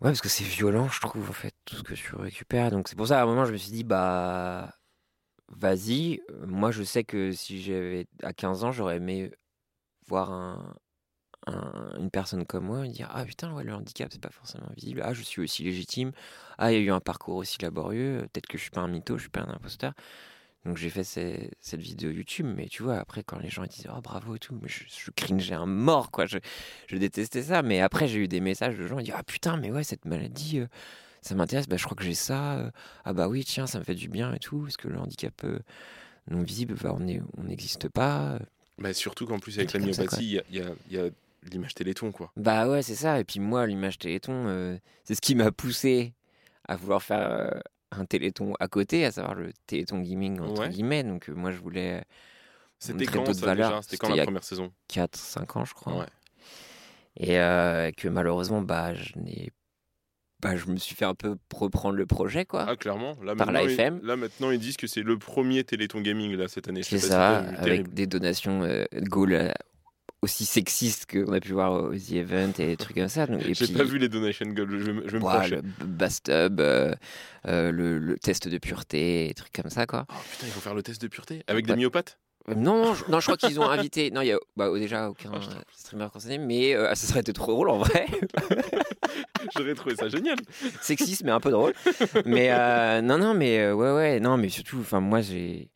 [0.00, 2.70] Ouais, parce que c'est violent, je trouve, en fait, tout ce que tu récupères.
[2.70, 4.72] Donc c'est pour ça, à un moment, je me suis dit, bah,
[5.48, 6.20] vas-y.
[6.46, 9.32] Moi, je sais que si j'avais à 15 ans, j'aurais aimé
[10.08, 10.74] voir un,
[11.48, 15.02] un- une personne comme moi et dire, ah putain, le handicap, c'est pas forcément visible.
[15.04, 16.12] Ah, je suis aussi légitime.
[16.58, 18.28] Ah, il y a eu un parcours aussi laborieux.
[18.32, 19.94] Peut-être que je suis pas un mytho, je suis pas un imposteur.
[20.64, 23.68] Donc j'ai fait ces- cette vidéo YouTube, mais tu vois, après, quand les gens ils
[23.68, 26.26] disaient, oh bravo et tout, mais je, je cringeais un mort, quoi.
[26.26, 26.38] Je,
[26.88, 27.62] je détestais ça.
[27.62, 30.04] Mais après, j'ai eu des messages de gens qui disaient, ah putain, mais ouais, cette
[30.04, 30.66] maladie, euh,
[31.22, 32.58] ça m'intéresse, bah, je crois que j'ai ça.
[32.58, 32.70] euh,
[33.04, 34.60] ah bah oui, tiens, ça me fait du bien et tout.
[34.62, 35.58] Parce que le handicap euh,
[36.30, 38.38] non visible, bah, on n'existe pas.
[38.78, 40.98] Bah, surtout qu'en plus, avec la myopathie, il y a, il y a- il y
[41.00, 41.08] a
[41.50, 42.30] l'image téléthon, quoi.
[42.36, 43.18] Bah ouais, c'est ça.
[43.20, 46.12] Et puis moi, l'image Téléthon, c'est ce qui m'a poussé
[46.66, 50.68] à vouloir faire un Téléthon à côté, à savoir le Téléthon Gaming, entre Ouais.
[50.68, 51.02] guillemets.
[51.04, 52.02] Donc euh, moi, je voulais
[52.78, 53.80] C'était montrer quand d'autres ça déjà?
[53.82, 54.72] C'était quand C'était la première saison?
[54.92, 55.98] 4-5 ans, je crois.
[55.98, 56.06] Ouais.
[57.16, 59.50] Et euh, que malheureusement, bah, je n'ai...
[60.40, 62.64] Bah, je me suis fait un peu reprendre le projet, quoi.
[62.68, 63.16] Ah, clairement.
[63.24, 64.00] Là, Par la maintenant, ils- FM.
[64.04, 66.84] là, maintenant, ils disent que c'est le premier Téléthon Gaming, là, cette année.
[66.84, 67.94] C'est si ça, avec terrible.
[67.94, 69.50] des donations euh, Gaulle euh,
[70.22, 73.26] aussi sexistes qu'on a pu voir aux The Event et des trucs comme ça.
[73.26, 75.24] Donc, et J'ai puis- pas vu les donation goals, je vais, me- je vais me
[75.24, 75.56] Ouah, pencher.
[75.56, 76.94] le Bastub, euh,
[77.46, 80.06] euh, le, le test de pureté, des trucs comme ça, quoi.
[80.10, 82.94] Oh putain, il faut faire le test de pureté Avec des myopathes Euh, Non, non,
[82.94, 84.10] je, non, je crois qu'ils ont invité.
[84.10, 85.40] Non, il y a bah, déjà aucun Ah,
[85.76, 88.06] streamer concerné, mais euh, ça serait été trop drôle en vrai.
[89.56, 90.36] J'aurais trouvé ça génial.
[90.82, 91.74] Sexiste, mais un peu drôle.
[92.26, 92.50] Mais
[93.02, 95.68] non, non, mais ouais, ouais, non, mais surtout, enfin, moi, j'ai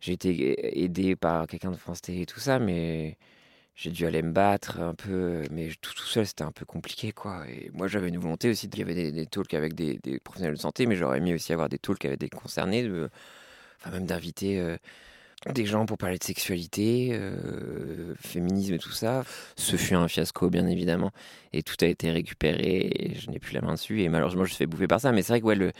[0.00, 3.16] j'ai été aidé par quelqu'un de France Télé et tout ça, mais
[3.82, 7.10] j'ai dû aller me battre un peu, mais tout, tout seul, c'était un peu compliqué,
[7.10, 7.44] quoi.
[7.48, 10.60] Et moi, j'avais une volonté aussi, il y avait des, talks avec des, professionnels de
[10.60, 12.88] santé, mais j'aurais aimé aussi avoir des talks avec des concernés,
[13.80, 14.76] enfin, même d'inviter euh,
[15.52, 19.24] des gens pour parler de sexualité, euh, féminisme et tout ça.
[19.56, 21.10] Ce fut un fiasco, bien évidemment,
[21.52, 24.54] et tout a été récupéré, je n'ai plus la main dessus, et malheureusement, je me
[24.54, 25.72] suis fait bouffer par ça, mais c'est vrai que, ouais, le,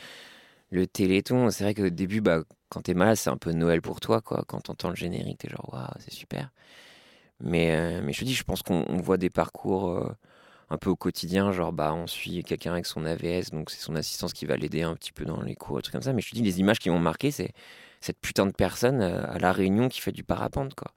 [0.71, 4.01] le téléthon, c'est vrai qu'au début, bah, quand t'es malade, c'est un peu Noël pour
[4.01, 4.43] toi, quoi.
[4.45, 6.51] Quand t'entends le générique, t'es genre, waouh, c'est super.
[7.43, 10.09] Mais, euh, mais je te dis, je pense qu'on on voit des parcours euh,
[10.69, 13.95] un peu au quotidien, genre, bah, on suit quelqu'un avec son AVS, donc c'est son
[13.95, 16.13] assistance qui va l'aider un petit peu dans les cours, trucs comme ça.
[16.13, 17.53] Mais je te dis, les images qui m'ont marqué, c'est
[18.01, 20.91] cette putain de personne euh, à La Réunion qui fait du parapente, quoi.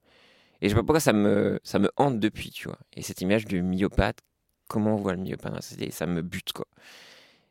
[0.63, 2.79] Et je sais pas pourquoi ça me, ça me hante depuis, tu vois.
[2.95, 4.21] Et cette image du myopathe,
[4.69, 5.63] comment on voit le myopathe?
[5.91, 6.67] Ça me bute, quoi.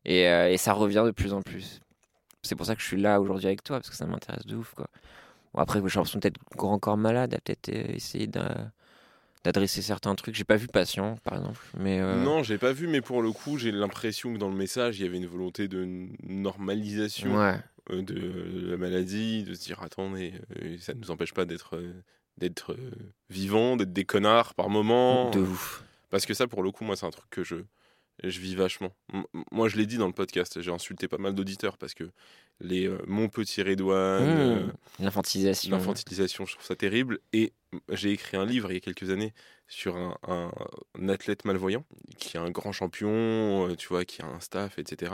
[0.06, 1.82] Et, et ça revient de plus en plus.
[2.44, 4.56] C'est pour ça que je suis là aujourd'hui avec toi, parce que ça m'intéresse de
[4.56, 4.74] ouf.
[4.76, 4.88] Quoi.
[5.54, 8.72] Bon, après, j'ai l'impression d'être encore malade, à peut-être essayer d'a-
[9.46, 10.36] d'adresser certains trucs.
[10.36, 11.62] J'ai pas vu Patient, par exemple.
[11.78, 14.56] Mais, euh, Non, j'ai pas vu, mais pour le coup, j'ai l'impression que dans le
[14.56, 15.86] message, il y avait une volonté de
[16.24, 17.58] normalisation Ouais.
[17.92, 21.82] euh, de la maladie, de se dire attendez, euh, ça ne nous empêche pas d'être
[22.38, 22.76] d'être
[23.30, 25.30] vivants, d'être des connards par moment.
[25.30, 25.84] De ouf.
[26.10, 27.56] Parce que ça, pour le coup, moi, c'est un truc que je,
[28.24, 28.94] je vis vachement.
[29.52, 32.06] Moi, je l'ai dit dans le podcast, j'ai insulté pas mal d'auditeurs parce que
[32.62, 34.40] les euh, mon petit Redouane, Mmh.
[34.40, 34.68] euh,
[35.00, 35.72] L'infantilisation.
[35.76, 37.20] l'infantilisation, je trouve ça terrible.
[37.34, 37.52] Et
[37.92, 39.34] j'ai écrit un livre il y a quelques années
[39.68, 40.52] sur un, un-
[40.98, 41.84] un athlète malvoyant
[42.18, 45.12] qui est un grand champion, euh, tu vois, qui a un staff, etc.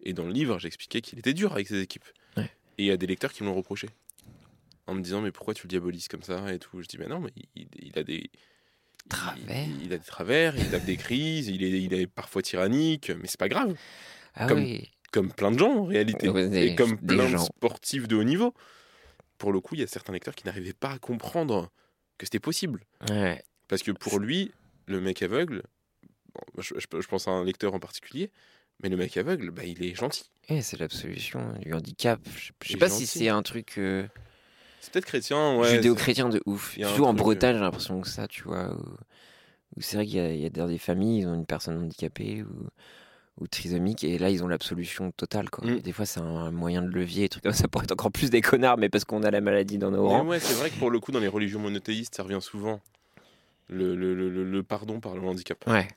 [0.00, 2.06] Et dans le livre, j'expliquais qu'il était dur avec ses équipes.
[2.36, 2.50] Ouais.
[2.78, 3.88] Et il y a des lecteurs qui me l'ont reproché.
[4.86, 6.80] En me disant, mais pourquoi tu le diabolises comme ça et tout?
[6.80, 8.30] Je dis, mais non, mais il, il a des.
[9.08, 9.66] Travers.
[9.66, 13.10] Il, il a des travers, il tape des crises, il est, il est parfois tyrannique,
[13.10, 13.74] mais c'est pas grave.
[14.34, 14.90] Ah comme- oui.
[15.10, 16.30] Comme plein de gens en réalité.
[16.30, 17.44] Des- et comme plein de gens.
[17.44, 18.52] sportifs de haut niveau.
[19.38, 21.70] Pour le coup, il y a certains lecteurs qui n'arrivaient pas à comprendre
[22.18, 22.84] que c'était possible.
[23.08, 23.42] Ouais.
[23.68, 24.52] Parce que pour lui,
[24.86, 25.62] le mec aveugle,
[26.34, 28.30] bon, je, je- je pense à un lecteur en particulier,
[28.82, 30.30] mais le mec aveugle, bah, il est gentil.
[30.50, 32.20] Ouais, c'est l'absolution du handicap.
[32.26, 34.06] Je sais- je sais pas si c'est un truc euh,
[34.80, 35.68] C'est peut-être chrétien, ouais.
[35.74, 36.74] judéo-chrétien de ouf.
[36.74, 38.74] Surtout en euh, Bretagne, j'ai l'impression que ça, tu vois.
[38.74, 38.80] Où,
[39.76, 41.46] où c'est vrai qu'il y a, il y a dans des familles, ils ont une
[41.46, 42.68] personne handicapée ou,
[43.42, 45.50] ou trisomique, et là, ils ont l'absolution totale.
[45.50, 45.66] Quoi.
[45.68, 45.76] Mm.
[45.76, 48.10] Et des fois, c'est un moyen de levier, des trucs comme ça, pour être encore
[48.12, 50.26] plus des connards, mais parce qu'on a la maladie dans nos Mais rangs.
[50.26, 52.80] ouais, c'est vrai que pour le coup, dans les religions monothéistes, ça revient souvent.
[53.68, 55.62] Le, le- le- le- le pardon par le handicap.
[55.68, 55.88] Ouais.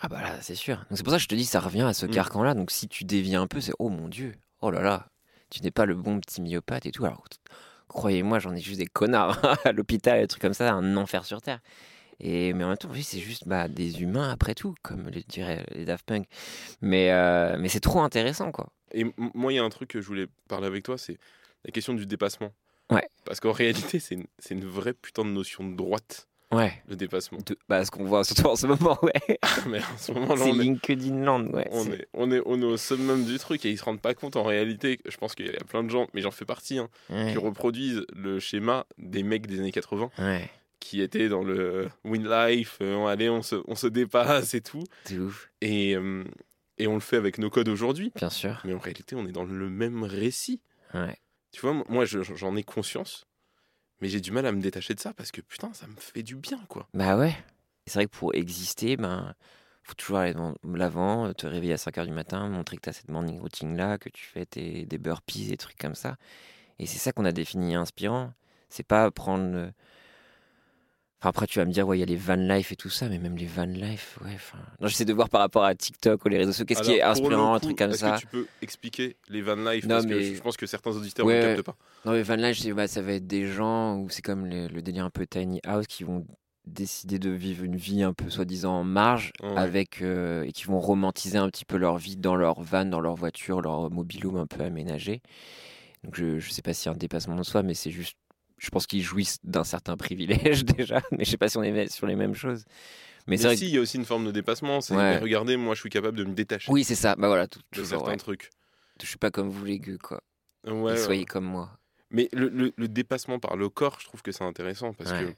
[0.00, 0.76] Ah bah là, c'est sûr.
[0.90, 2.10] Donc c'est pour ça que je te dis, ça revient à ce Mm.
[2.10, 2.54] carcan-là.
[2.54, 5.08] Donc si tu dévies un peu, c'est oh mon dieu, oh là là,
[5.50, 7.04] tu n'es pas le bon petit myopathe et tout.
[7.06, 7.24] Alors
[7.88, 11.42] croyez-moi, j'en ai juste des connards à l'hôpital, des trucs comme ça, un enfer sur
[11.42, 11.60] terre.
[12.20, 15.20] Et mais en même temps, oui, c'est juste bah, des humains après tout, comme le
[15.22, 16.26] diraient les Daft Punk.
[16.80, 18.68] Mais euh, mais c'est trop intéressant quoi.
[18.92, 21.18] Et moi, il y a un truc que je voulais parler avec toi, c'est
[21.64, 22.52] la question du dépassement.
[22.90, 23.06] Ouais.
[23.24, 26.72] Parce qu'en réalité, c'est une, c'est une vraie putain de notion de droite, Ouais.
[26.88, 27.38] le dépassement.
[27.44, 29.38] De- bah ce qu'on voit surtout en ce moment, ouais.
[29.68, 31.68] mais en ce moment-là, c'est LinkedIn Land, ouais.
[31.72, 34.14] on, est, on, est, on est au summum du truc et ils se rendent pas
[34.14, 34.98] compte en réalité.
[35.06, 37.32] Je pense qu'il y a plein de gens, mais j'en fais partie, hein, ouais.
[37.32, 40.48] qui reproduisent le schéma des mecs des années 80 Ouais.
[40.80, 44.84] qui étaient dans le win life, euh, allez, on se, on se dépasse et tout.
[45.04, 45.50] C'est ouf.
[45.60, 46.24] Et, euh,
[46.78, 48.10] et on le fait avec nos codes aujourd'hui.
[48.16, 48.62] Bien sûr.
[48.64, 50.62] Mais en réalité, on est dans le même récit.
[50.94, 51.14] Ouais.
[51.52, 53.26] Tu vois, moi, je- j'en ai conscience,
[54.00, 56.22] mais j'ai du mal à me détacher de ça parce que putain, ça me fait
[56.22, 56.88] du bien, quoi.
[56.94, 57.36] Bah ouais.
[57.86, 59.34] C'est vrai que pour exister, ben,
[59.82, 60.34] faut toujours aller
[60.64, 63.98] l'avant, te réveiller à 5h du matin, montrer que tu as cette morning routine là,
[63.98, 66.16] que tu fais tes, des burpees, des trucs comme ça.
[66.78, 68.32] Et c'est ça qu'on a défini inspirant.
[68.68, 69.72] C'est pas prendre.
[71.20, 72.90] Enfin, après, tu vas me dire, ouais, il y a les van life et tout
[72.90, 74.36] ça, mais même les van life, ouais.
[74.80, 77.02] Non, j'essaie de voir par rapport à TikTok ou les réseaux sociaux, qu'est-ce qui est
[77.02, 78.12] inspirant, un coup, truc comme est-ce ça?
[78.12, 79.84] que tu peux expliquer les van life?
[79.84, 81.40] Non, Parce que mais- je pense que certains auditeurs Ouais.
[81.40, 81.76] ne captent pas.
[82.04, 84.80] Non, mais van life, bah, ça va être des gens où c'est comme le, le
[84.80, 86.24] délire un peu tiny house qui vont
[86.66, 89.56] décider de vivre une vie un peu soi-disant en marge Ouais.
[89.56, 93.00] avec euh, et qui vont romantiser un petit peu leur vie dans leur van, dans
[93.00, 95.20] leur voiture, leur mobilhome un peu aménagé.
[96.04, 98.16] Donc je je sais pas si un dépassement de soi, mais c'est juste,
[98.58, 101.88] je pense qu'ils jouissent d'un certain privilège déjà, mais je sais pas si on est
[101.92, 102.64] sur les mêmes choses.
[103.26, 104.80] Mais Mais si, il y a aussi une forme de dépassement.
[104.80, 105.18] C'est, Ouais.
[105.18, 107.64] regardez, moi, je suis capable de me détacher oui c'est ça, bah voilà, tout, de
[107.70, 108.16] toujours, certains ouais.
[108.16, 108.50] trucs.
[109.02, 110.22] Je suis pas comme vous les gueux quoi.
[110.66, 111.78] Ouais, soyez comme moi.
[112.10, 115.34] Mais le, le- le dépassement par le corps, je trouve que c'est intéressant parce que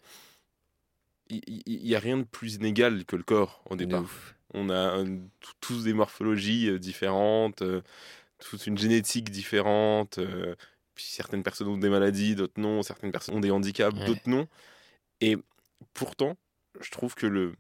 [1.29, 4.05] il n'y a rien de plus inégal que le corps au départ.
[4.53, 5.19] On a euh,
[5.61, 7.83] tous des morphologies euh, différentes, euh,
[8.41, 10.19] toute une génétique différente.
[11.01, 12.83] Puis certaines personnes ont des maladies, d'autres non.
[12.83, 14.05] Certaines personnes ont des handicaps, Ouais.
[14.07, 14.47] d'autres non.
[15.21, 15.37] Et
[15.95, 16.37] pourtant,
[16.81, 17.55] je trouve que le,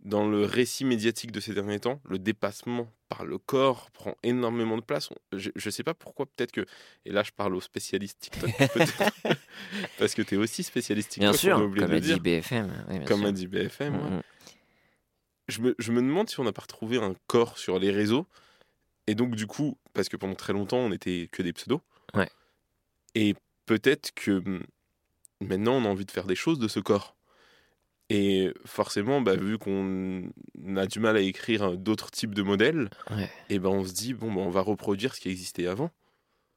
[0.00, 4.76] dans le récit médiatique de ces derniers temps, le dépassement par le corps prend énormément
[4.76, 5.08] de place.
[5.32, 6.66] Je ne sais pas pourquoi, peut-être que.
[7.06, 8.50] Et là, je parle aux spécialistes TikTok,
[9.98, 11.30] parce que tu es aussi spécialiste TikTok.
[11.30, 12.84] Bien on sûr, a oublié comme a dit BFM.
[12.90, 13.28] oui, Comme sûr.
[13.28, 13.94] a dit BFM.
[13.94, 14.10] ouais.
[14.18, 14.22] Mm.
[15.48, 18.26] Je, me, je me demande si on n'a pas retrouvé un corps sur les réseaux.
[19.06, 21.80] Et donc, du coup, parce que pendant très longtemps, on n'était que des pseudos.
[22.14, 22.28] Ouais.
[23.14, 23.34] Et
[23.66, 24.62] peut-être que hum,
[25.40, 27.14] maintenant, on a envie de faire des choses de ce corps.
[28.10, 30.30] Et forcément, bah, vu qu'on
[30.76, 33.28] a du mal à écrire un- d'autres types de modèles, Ouais.
[33.50, 35.90] et ben on se dit, bon, bah, on va reproduire ce qui existait avant.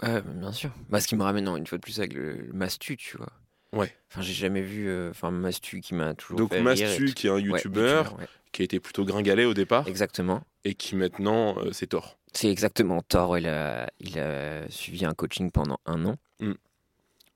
[0.01, 0.71] Ouais, bah, bien sûr.
[0.89, 3.17] Bah, ce qui me ramène non, une fois de plus avec le, le Mastu, tu
[3.17, 3.33] vois.
[3.73, 3.93] Ouais.
[4.09, 4.87] Enfin, j'ai jamais vu.
[4.87, 6.39] euh, Enfin, Mastu qui m'a toujours.
[6.39, 8.25] Donc, fait rire et Mastu, qui est un youtubeur, ouais.
[8.53, 10.43] qui a été plutôt gringalet au départ, Exactement.
[10.63, 12.17] et qui maintenant, euh, c'est tort.
[12.33, 13.37] C'est exactement Thor.
[13.37, 16.15] Il a, il a suivi un coaching pendant un an.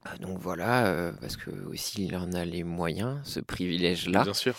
[0.08, 4.24] Euh, Donc voilà, euh, parce que aussi il en a les moyens, ce privilège-là.
[4.24, 4.56] Bien sûr.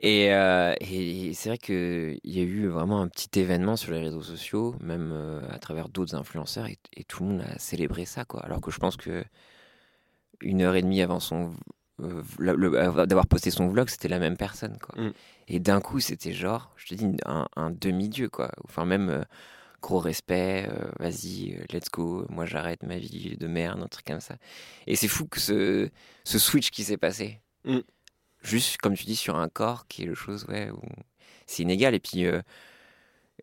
[0.00, 4.00] Et, euh, et c'est vrai qu'il y a eu vraiment un petit événement sur les
[4.00, 8.04] réseaux sociaux, même euh, à travers d'autres influenceurs, et, et tout le monde a célébré
[8.06, 8.40] ça, quoi.
[8.44, 9.24] Alors que je pense que
[10.40, 11.52] une heure et demie avant son
[11.98, 14.98] d'avoir posté son vlog, c'était la même personne, quoi.
[14.98, 15.12] Mm.
[15.48, 18.50] Et d'un coup, c'était genre, je te dis, un, un demi-dieu, quoi.
[18.64, 19.26] Enfin, même
[19.82, 24.06] gros respect, euh, vas-y, euh, let's go, moi j'arrête ma vie de merde, un truc
[24.06, 24.36] comme ça.
[24.86, 25.88] Et c'est fou que ce,
[26.24, 27.40] ce switch qui s'est passé.
[27.64, 27.78] Mm.
[28.42, 30.80] Juste, comme tu dis, sur un corps qui est le chose, ouais, où
[31.46, 31.94] c'est inégal.
[31.94, 32.40] Et puis, euh,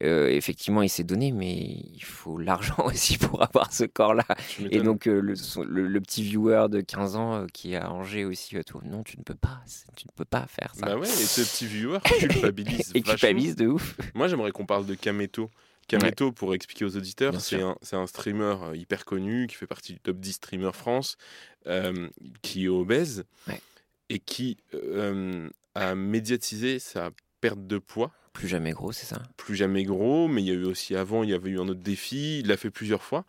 [0.03, 4.25] euh, effectivement, il s'est donné, mais il faut l'argent aussi pour avoir ce corps-là.
[4.69, 7.77] Et donc, euh, le, son- le- le petit viewer de 15 ans euh, qui est
[7.77, 9.61] à Angers aussi, tout, non, tu ne peux pas,
[9.95, 10.85] tu ne peux pas faire ça.
[10.85, 13.97] Bah ouais, et ce petit viewer culpabilise Et culpabilise de ouf.
[14.13, 15.49] Moi, j'aimerais qu'on parle de Kameto.
[15.87, 19.67] Kameto, pour expliquer aux auditeurs, c'est un, c'est un streamer euh, hyper connu qui fait
[19.67, 21.17] partie du top 10 streamer France,
[21.65, 22.09] euh,
[22.41, 23.61] qui est obèse Ouais.
[24.09, 28.11] et qui euh, a médiatisé sa perte de poids.
[28.33, 29.23] Plus jamais gros, c'est ça?
[29.37, 31.67] Plus jamais gros, mais il y a eu aussi avant, il y avait eu un
[31.67, 33.25] autre défi, il l'a fait plusieurs fois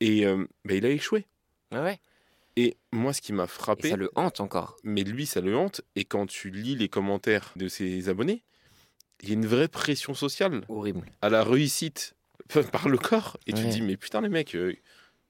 [0.00, 1.26] et euh, bah, il a échoué.
[1.72, 2.00] Ouais, ouais.
[2.56, 4.76] Et moi, ce qui m'a Et frappé, ça le hante encore.
[4.84, 5.80] mais lui, ça le hante.
[5.96, 8.44] Et quand tu lis les commentaires de ses abonnés,
[9.24, 11.02] il y a une vraie pression sociale Horrible.
[11.22, 12.14] à la réussite
[12.72, 13.36] par le corps.
[13.46, 14.74] Et tu te dis, mais putain, les mecs, euh,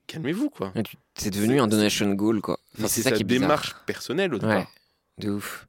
[0.07, 0.72] calmez-vous, quoi.
[1.14, 2.59] C'est devenu un donation goal, quoi.
[2.78, 3.42] Enfin, c'est ça sa qui est bizarre.
[3.42, 4.72] démarche personnelle au Ouais, départ.
[5.18, 5.66] de ouf.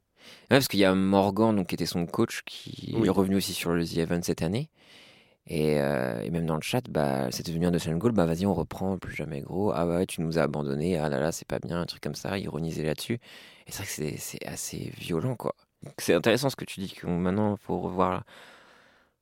[0.49, 3.07] Ouais, parce qu'il y a Morgan, donc, qui était son coach, qui Oui.
[3.07, 4.69] est revenu aussi sur le The Event cette année.
[5.47, 8.11] Et, euh, et même dans le chat, bah, c'était devenu un donation goal.
[8.13, 9.71] Bah, vas-y, on reprend, plus jamais gros.
[9.75, 10.97] Ah ouais, tu nous as abandonnés.
[10.97, 12.35] Ah là là, c'est pas bien, un truc comme ça.
[12.39, 13.19] Ironiser là-dessus.
[13.67, 15.53] Et c'est vrai que c'est- c'est assez violent, quoi.
[15.97, 18.23] C'est intéressant ce que tu dis, que maintenant, il faut revoir,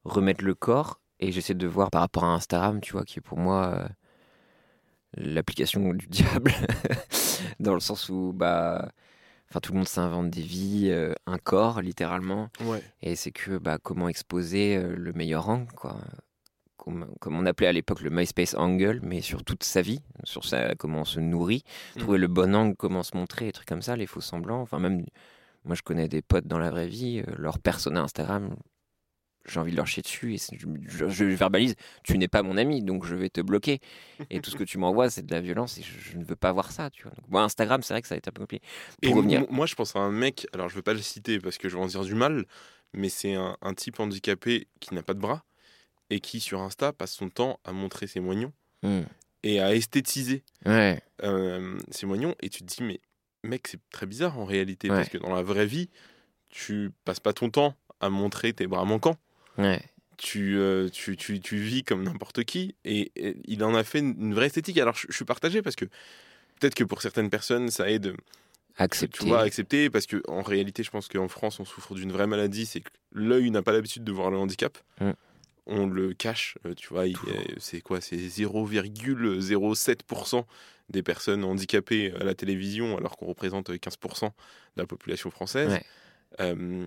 [0.05, 0.99] remettre le corps.
[1.19, 3.87] Et j'essaie de voir par rapport à Instagram, tu vois, qui est pour moi euh,
[5.15, 6.53] l'application du diable.
[7.59, 8.89] dans le sens où, bah.
[9.49, 12.49] Enfin, tout le monde s'invente des vies, euh, un corps, littéralement.
[12.61, 12.81] Ouais.
[13.03, 15.97] Et c'est que bah, comment exposer euh, le meilleur angle, quoi.
[16.75, 20.43] Comme, comme on appelait à l'époque le MySpace angle, mais sur toute sa vie, sur
[20.43, 21.63] sa, comment on se nourrit,
[21.95, 21.99] Mm.
[21.99, 24.61] trouver le bon angle, comment se montrer, des trucs comme ça, les faux semblants.
[24.61, 25.05] Enfin, même,
[25.65, 28.56] moi je connais des potes dans la vraie vie, euh, leur persona Instagram,
[29.45, 30.38] j'ai envie de leur chier dessus et
[30.88, 33.80] je, verbalise, tu n'es pas mon ami, donc je vais te bloquer.
[34.30, 36.38] Et tout ce que tu m'envoies, c'est de la violence et je, je ne veux
[36.38, 37.12] pas voir ça, tu vois.
[37.12, 38.65] Donc, moi, Instagram, c'est vrai que ça a été un peu compliqué.
[39.02, 39.41] Et Pour revenir.
[39.41, 41.67] mo- moi, je pense à un mec, alors je veux pas le citer parce que
[41.67, 42.45] je vais en dire du mal,
[42.93, 45.43] mais c'est un, un type handicapé qui n'a pas de bras
[46.10, 49.02] et qui, sur Insta, passe son temps à montrer ses moignons Hmm.
[49.43, 52.34] et à esthétiser Ouais, euh, ses moignons.
[52.41, 53.02] Et tu te dis, mais
[53.43, 54.97] mec, c'est très bizarre en réalité Ouais.
[54.97, 55.89] parce que dans la vraie vie,
[56.49, 59.17] tu passes pas ton temps à montrer tes bras manquants.
[59.58, 59.82] ouais.
[60.17, 63.99] tu, euh, tu, tu, tu vis comme n'importe qui et, et il en a fait
[63.99, 64.77] une, une vraie esthétique.
[64.77, 65.86] Alors je, je suis partagé parce que
[66.60, 68.15] peut-être que pour certaines personnes ça aide
[68.77, 69.19] Accepter.
[69.19, 72.25] tu vois, accepter parce que en réalité je pense qu'en France on souffre d'une vraie
[72.27, 74.77] maladie, c'est que l'œil n'a pas l'habitude de voir le handicap.
[75.01, 75.12] Mm.
[75.65, 77.06] On le cache, euh, tu vois,
[77.58, 80.45] c'est quoi C'est 0,07%
[80.89, 84.32] des personnes handicapées à la télévision alors qu'on représente 15% de
[84.82, 85.71] la population française.
[85.71, 85.84] Ouais.
[86.39, 86.86] Euh,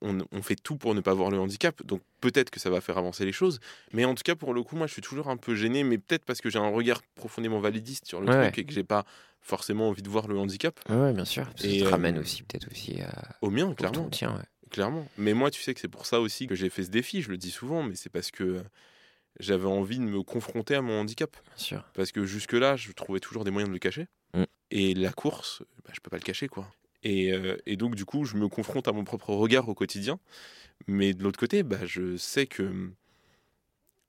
[0.00, 2.80] on, on fait tout pour ne pas voir le handicap, donc peut-être que ça va
[2.80, 3.60] faire avancer les choses.
[3.92, 5.98] Mais en tout cas, pour le coup, moi, je suis toujours un peu gêné, mais
[5.98, 8.44] peut-être parce que j'ai un regard profondément validiste sur le Ouais.
[8.46, 9.04] truc et que j'ai pas
[9.42, 11.44] forcément envie de voir le handicap Ouais, bien sûr.
[11.56, 13.36] Ça te euh, ramène aussi, peut-être aussi à.
[13.42, 15.06] au mien, clairement, ton tien, ouais, clairement.
[15.16, 17.22] Mais moi, tu sais que c'est pour ça aussi que j'ai fait ce défi.
[17.22, 18.62] Je le dis souvent, mais c'est parce que
[19.40, 21.36] j'avais envie de me confronter à mon handicap.
[21.46, 21.84] bien sûr.
[21.94, 24.08] Parce que jusque-là, je trouvais toujours des moyens de le cacher.
[24.34, 24.44] Mm.
[24.70, 26.70] Et la course, bah, je peux pas le cacher, quoi.
[27.02, 30.18] Et, euh, et donc, du coup, je me confronte à mon propre regard au quotidien.
[30.86, 32.90] Mais de l'autre côté, bah, je sais que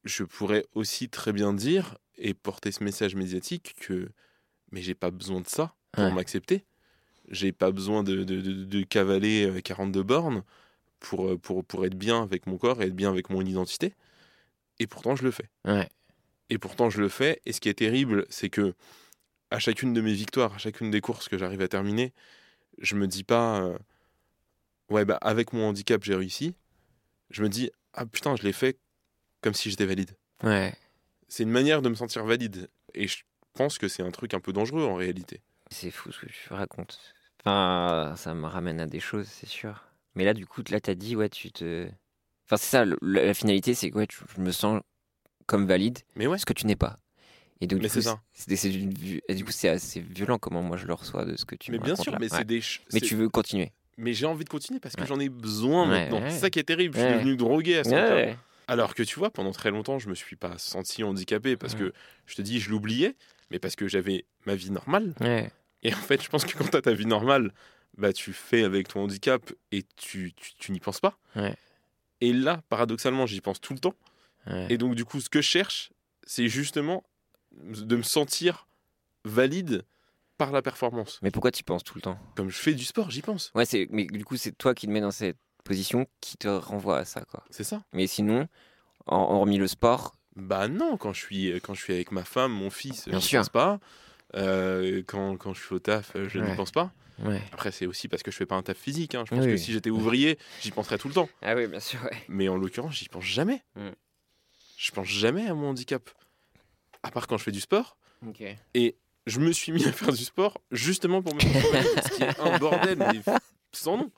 [0.04, 4.10] je pourrais aussi très bien dire et porter ce message médiatique que
[4.72, 6.12] mais j'ai pas besoin de ça pour Ouais.
[6.12, 6.65] m'accepter.
[7.30, 10.44] J'ai pas besoin de, de, de- de cavaler euh, 42 bornes
[11.00, 13.94] pour, euh, pour, pour être bien avec mon corps et être bien avec mon identité.
[14.80, 15.50] Et pourtant, je le fais.
[15.66, 15.90] Ouais.
[16.50, 17.42] Et pourtant, je le fais.
[17.46, 18.74] Et ce qui est terrible, c'est que
[19.52, 22.13] à chacune de mes victoires, à chacune des courses que j'arrive à terminer,
[22.80, 23.78] je me dis pas, euh,
[24.90, 26.56] ouais, bah, avec mon handicap, j'ai réussi.
[27.30, 28.78] Je me dis, ah putain, je l'ai fait
[29.42, 30.12] comme si j'étais valide.
[30.44, 30.74] Ouais.
[31.28, 32.70] C'est une manière de me sentir valide.
[32.94, 35.42] Et je pense que c'est un truc un peu dangereux en réalité.
[35.72, 37.00] C'est fou ce que tu racontes.
[37.48, 39.86] Enfin, ça me ramène à des choses, c'est sûr.
[40.15, 41.88] Mais là, du coup, là, t'as dit, ouais, tu te.
[42.46, 44.82] Enfin, c'est ça, le- la, finalité, c'est que ouais, tu- je me sens
[45.46, 47.00] comme valide, Mais ouais, ce que tu n'es pas.
[47.62, 48.02] Et donc, Mais du coup,
[48.34, 48.94] c'est une
[49.30, 51.71] et du coup, c'est assez violent comment moi je le reçois de ce que tu
[51.71, 52.17] mais me bien sûr, là.
[52.19, 52.38] mais Ouais.
[52.40, 52.62] c'est des.
[52.62, 53.71] ch- Mais c'est- tu veux continuer.
[53.98, 55.08] Mais j'ai envie de continuer parce que Ouais.
[55.08, 56.21] j'en ai besoin maintenant.
[56.30, 56.96] C'est ça qui est terrible.
[56.96, 58.15] Je suis devenu drogué à ce moment-là.
[58.15, 58.38] Ouais.
[58.67, 61.94] Alors que tu vois, pendant très longtemps, je me suis pas senti handicapé parce que
[62.26, 63.15] je te dis, je l'oubliais,
[63.50, 65.13] mais parce que j'avais ma vie normale.
[65.84, 67.54] Et en fait, je pense que quand tu as ta vie normale,
[67.98, 71.17] bah, tu fais avec ton handicap et tu, tu, tu n'y penses pas.
[71.36, 71.56] Ouais.
[72.21, 73.96] Et là, paradoxalement, j'y pense tout le temps.
[74.48, 74.67] Ouais.
[74.69, 75.92] Et donc, du coup, ce que je cherche,
[76.25, 77.04] c'est justement
[77.54, 78.67] de me sentir
[79.23, 79.84] valide
[80.38, 81.19] par la performance.
[81.21, 82.19] Mais pourquoi tu penses tout le temps?
[82.36, 83.52] Comme je fais du sport, j'y pense.
[83.56, 86.48] Ouais, c'est mais du coup c'est toi qui te mets dans cette position qui te
[86.48, 87.44] renvoie à ça quoi.
[87.50, 87.84] C'est ça.
[87.92, 88.48] Mais sinon,
[89.08, 92.52] en, hormis le sport, Bah non, quand je suis, quand je suis avec ma femme,
[92.52, 93.40] mon fils, Bien je sûr.
[93.40, 93.80] pense pas.
[94.36, 96.56] Euh, quand, quand je suis au taf, je n'y Ouais.
[96.56, 96.92] pense pas.
[97.19, 97.42] ouais.
[97.54, 99.15] Après, c'est aussi parce que je fais pas un taf physique.
[99.15, 99.23] hein.
[99.25, 101.30] Je pense Oui, que si j'étais ouvrier, j'y penserais tout le temps.
[101.42, 102.02] Ah oui, bien sûr.
[102.04, 102.17] Ouais.
[102.28, 103.63] Mais en l'occurrence, j'y pense jamais.
[103.75, 103.90] Mm.
[104.78, 106.10] Je pense jamais à mon handicap.
[107.04, 107.98] À part quand je fais du sport.
[108.28, 108.44] Ok.
[109.25, 112.58] Je me suis mis à faire du sport justement pour me ce qui est un
[112.60, 113.21] bordel, mais
[113.73, 114.12] sans nom.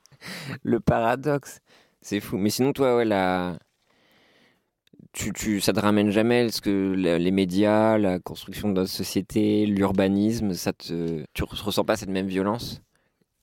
[0.63, 1.59] Le paradoxe,
[2.01, 2.37] c'est fou.
[2.37, 3.57] Mais sinon toi, ouais, la...
[5.11, 8.91] tu, tu, ça te ramène jamais ce que la- les médias, la construction de notre
[8.91, 12.81] société, l'urbanisme, ça te, tu re- ressens pas cette même violence?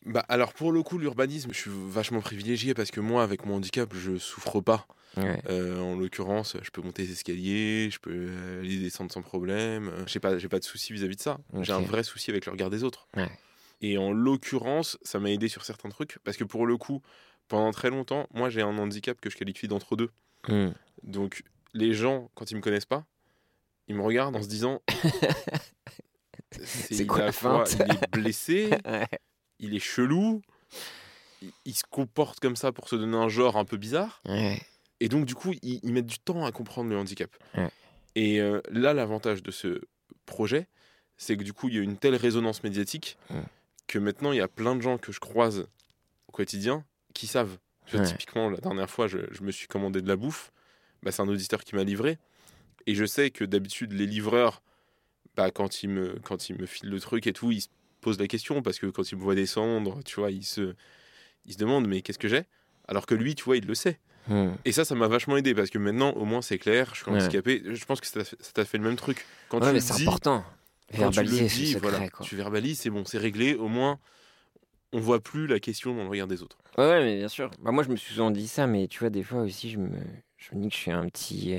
[0.05, 3.57] Bah alors pour le coup, l'urbanisme, je suis vachement privilégié parce que moi, avec mon
[3.57, 4.87] handicap, je souffre pas.
[5.17, 5.41] Ouais.
[5.49, 8.29] Euh, en l'occurrence, je peux monter les escaliers, je peux
[8.61, 9.89] aller descendre sans problème.
[9.89, 11.39] Euh, J'ai pas, j'ai pas de souci vis-à-vis de ça.
[11.63, 13.09] J'ai un vrai souci avec le regard des autres.
[13.17, 13.31] Ouais.
[13.81, 17.03] Et en l'occurrence, ça m'a aidé sur certains trucs parce que pour le coup,
[17.49, 20.11] pendant très longtemps, moi j'ai un handicap que je qualifie d'entre deux.
[20.49, 20.71] Hmm.
[21.03, 21.43] Donc
[21.77, 23.05] les gens, quand ils me connaissent pas,
[23.89, 24.81] ils me regardent en se disant
[26.65, 27.77] C'est quoi la feinte?
[27.87, 29.07] Il est blessé, Ouais.
[29.59, 30.43] il est chelou,
[31.43, 34.23] il, il se comporte comme ça pour se donner un genre un peu bizarre.
[34.27, 34.61] Ouais.
[35.01, 37.31] Et donc, du coup, ils, ils mettent du temps à comprendre le handicap.
[37.57, 37.69] Ouais.
[38.15, 39.83] Et euh, là, l'avantage de ce
[40.25, 40.67] projet,
[41.19, 43.19] c'est que du coup, il y a une telle résonance médiatique
[43.87, 45.67] que maintenant, il y a plein de gens que je croise
[46.29, 47.59] au quotidien qui savent.
[47.87, 48.11] Tu vois, Ouais.
[48.11, 50.51] Typiquement, la dernière fois, je, je me suis commandé de la bouffe.
[51.07, 52.19] Bah, c'est un auditeur qui m'a livré.
[52.89, 54.61] Et je sais que d'habitude, les livreurs,
[55.37, 57.69] bah, quand, ils me, quand ils me filent le truc et tout, ils se
[58.01, 60.75] posent la question parce que quand ils me voient descendre, tu vois, ils se,
[61.45, 62.43] ils se demandent mais qu'est-ce que j'ai?
[62.89, 64.01] Alors que lui, tu vois, il le sait.
[64.27, 64.55] Hmm.
[64.65, 67.13] Et ça, ça m'a vachement aidé parce que maintenant, au moins, c'est clair, je suis
[67.13, 67.23] Ouais.
[67.23, 67.63] handicapé.
[67.65, 69.25] Je pense que ça t'a fait, le même truc.
[69.49, 70.45] Quand Ouais, tu mais c'est important.
[70.89, 72.27] quand tu le Verbaliser dis, ce secret, voilà, quoi.
[72.27, 73.55] tu verbalises, c'est bon, c'est réglé.
[73.55, 74.01] Au moins,
[74.93, 76.59] on voit plus la question dans le regard des autres.
[76.77, 77.53] Ouais, mais bien sûr.
[77.61, 79.79] Bah, moi, je me suis souvent dit ça, mais tu vois, des fois aussi, je
[79.79, 79.91] me,
[80.37, 81.57] je me dis que je suis un petit,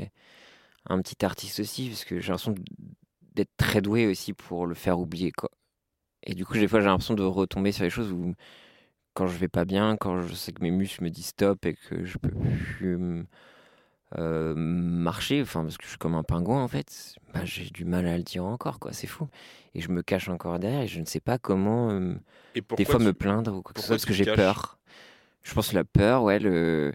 [0.88, 2.56] un petit artiste aussi, parce que j'ai l'impression
[3.36, 5.50] d'être très doué aussi pour le faire oublier, quoi.
[6.24, 8.34] Et du coup, des fois, j'ai l'impression de retomber sur les choses où,
[9.14, 11.76] quand je vais pas bien, quand je sais que mes muscles me disent stop et
[11.76, 13.26] que je peux plus
[14.18, 17.84] euh, marcher, enfin, parce que je suis comme un pingouin, en fait, bah, j'ai du
[17.86, 18.94] mal à le dire encore, quoi.
[18.94, 19.28] C'est fou.
[19.76, 21.92] Et je me cache encore derrière et je ne sais pas comment.
[21.92, 22.16] euh,
[22.56, 24.78] Et des fois tu- me plaindre ou quoi que ce soit parce que j'ai peur.
[25.44, 26.94] Je pense que la peur, ouais, le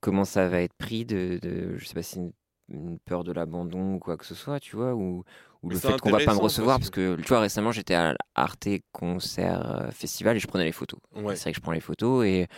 [0.00, 2.32] comment ça va être pris de, de je sais pas si une,
[2.72, 5.24] une peur de l'abandon ou quoi que ce soit, tu vois, ou,
[5.68, 8.68] le fait qu'on va pas me recevoir parce que tu vois récemment j'étais à l'Arte
[8.90, 10.98] concert euh, festival et je prenais les photos.
[11.14, 11.36] Ouais.
[11.36, 12.48] C'est vrai que je prends les photos et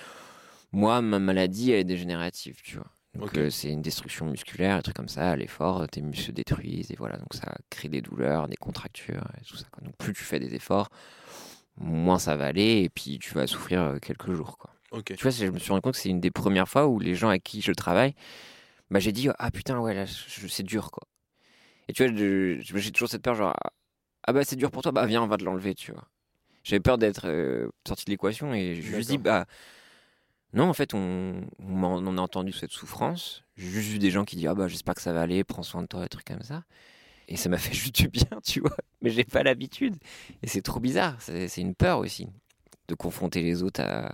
[0.73, 2.87] moi ma maladie elle est dégénérative, tu vois.
[3.15, 6.33] Donc euh, c'est une destruction musculaire, un truc comme ça, à l'effort, tes muscles se
[6.33, 9.67] détruisent et voilà, donc ça crée des douleurs, des contractures et tout ça.
[9.71, 9.85] quoi.
[9.85, 10.89] Donc plus tu fais des efforts,
[11.77, 14.71] moins ça va aller et puis tu vas souffrir euh, quelques jours quoi.
[15.03, 17.15] Tu vois, je me suis rendu compte que c'est une des premières fois où les
[17.15, 18.15] gens avec qui je travaille,
[18.91, 21.07] bah j'ai dit ah putain ouais là c'est dur quoi.
[21.89, 23.55] Et tu vois, j'ai toujours cette peur genre
[24.25, 26.09] ah bah c'est dur pour toi, bah viens on va te l'enlever tu vois.
[26.63, 29.47] J'avais peur d'être euh, sorti de l'équation et je me suis dit bah
[30.53, 34.37] non en fait on, on, a entendu cette souffrance, j'ai juste vu des gens qui
[34.37, 36.43] disent ah bah j'espère que ça va aller, prends soin de toi, des trucs comme
[36.43, 36.65] ça.
[37.27, 38.77] Et ça m'a fait juste du bien, tu vois.
[39.03, 39.97] Mais j'ai pas l'habitude.
[40.43, 41.17] Et c'est trop bizarre.
[41.21, 42.29] C'est une peur aussi
[42.89, 44.13] de confronter les autres à,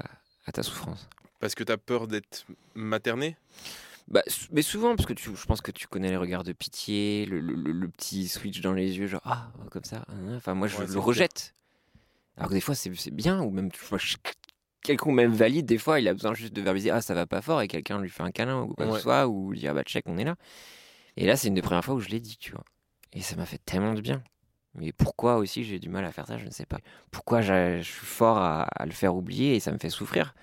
[0.50, 1.08] à ta souffrance.
[1.38, 2.44] Parce que tu as peur d'être
[2.74, 3.36] materné?
[4.08, 7.24] Bah, mais souvent, parce que tu, je pense que tu connais les regards de pitié,
[7.26, 10.04] le, le- le- le petit switch dans les yeux, genre ah, comme ça.
[10.08, 10.36] hein.
[10.36, 11.54] Enfin, moi, je Ouais, le rejette.
[12.36, 14.16] Alors que des fois, c'est bien, ou même, tu vois, je-
[14.82, 17.40] quelqu'un même valide, des fois, il a besoin juste de verbaliser ah, ça va pas
[17.42, 19.84] fort, et quelqu'un lui fait un câlin ou quoi que ce soit, ou dire bah,
[19.84, 20.34] check, on est là.
[21.16, 22.64] Et là, c'est une des premières fois où je l'ai dit, tu vois.
[23.12, 24.22] Et ça m'a fait tellement de bien.
[24.74, 26.78] Mais pourquoi aussi j'ai du mal à faire ça, je ne sais pas.
[27.10, 30.34] Pourquoi je suis fort à, le faire oublier et ça me fait souffrir?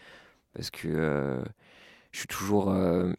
[0.54, 1.44] Parce que euh,
[2.12, 3.14] je suis toujours euh,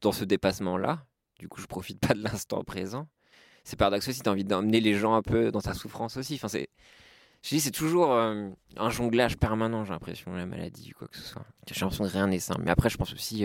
[0.00, 1.04] dans ce dépassement-là.
[1.38, 3.08] Du coup, je profite pas de l'instant présent.
[3.64, 6.34] C'est paradoxal si tu as envie d'emmener les gens un peu dans ta souffrance aussi.
[6.34, 6.68] Enfin, c'est,
[7.42, 11.16] je dis, c'est toujours euh, un jonglage permanent, j'ai l'impression, la maladie ou quoi que
[11.16, 11.44] ce soit.
[11.68, 12.62] J'ai l'impression que rien n'est simple.
[12.64, 13.44] Mais après, je pense aussi,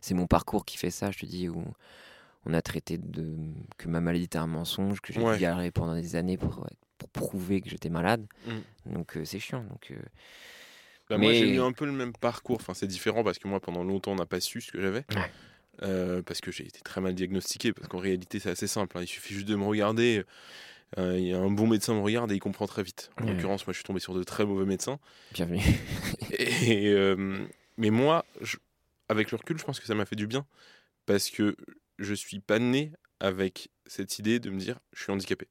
[0.00, 1.48] c'est mon parcours qui fait ça, je te dis,
[2.46, 3.34] on a traité de
[3.76, 5.38] que ma maladie était un mensonge, que j'ai Ouais.
[5.38, 6.66] galéré pendant des années pour,
[6.98, 8.26] pour prouver que j'étais malade.
[8.46, 8.92] Mm.
[8.94, 9.64] Donc euh, c'est chiant.
[9.64, 9.96] Donc, euh,
[11.10, 12.56] Bah, Moi, j'ai eu un peu le même parcours.
[12.60, 15.04] Enfin, c'est différent parce que moi, pendant longtemps, on n'a pas su ce que j'avais.
[15.16, 15.30] Ouais.
[15.82, 17.72] Euh, parce que j'ai été très mal diagnostiqué.
[17.72, 18.98] Parce qu'en réalité, c'est assez simple.
[18.98, 19.02] hein.
[19.02, 20.24] Il suffit juste de me regarder.
[20.96, 23.10] Il y a un bon médecin me regarde et il comprend très vite.
[23.18, 23.32] En Ouais.
[23.32, 24.98] l'occurrence, moi, je suis tombé sur de très mauvais médecins.
[25.32, 25.60] Bienvenue.
[26.38, 26.94] Et,
[27.76, 28.56] mais moi, je-
[29.08, 30.46] avec le recul, je pense que ça m'a fait du bien
[31.06, 31.56] parce que
[31.98, 35.48] je suis pas né avec cette idée de me dire je suis handicapé.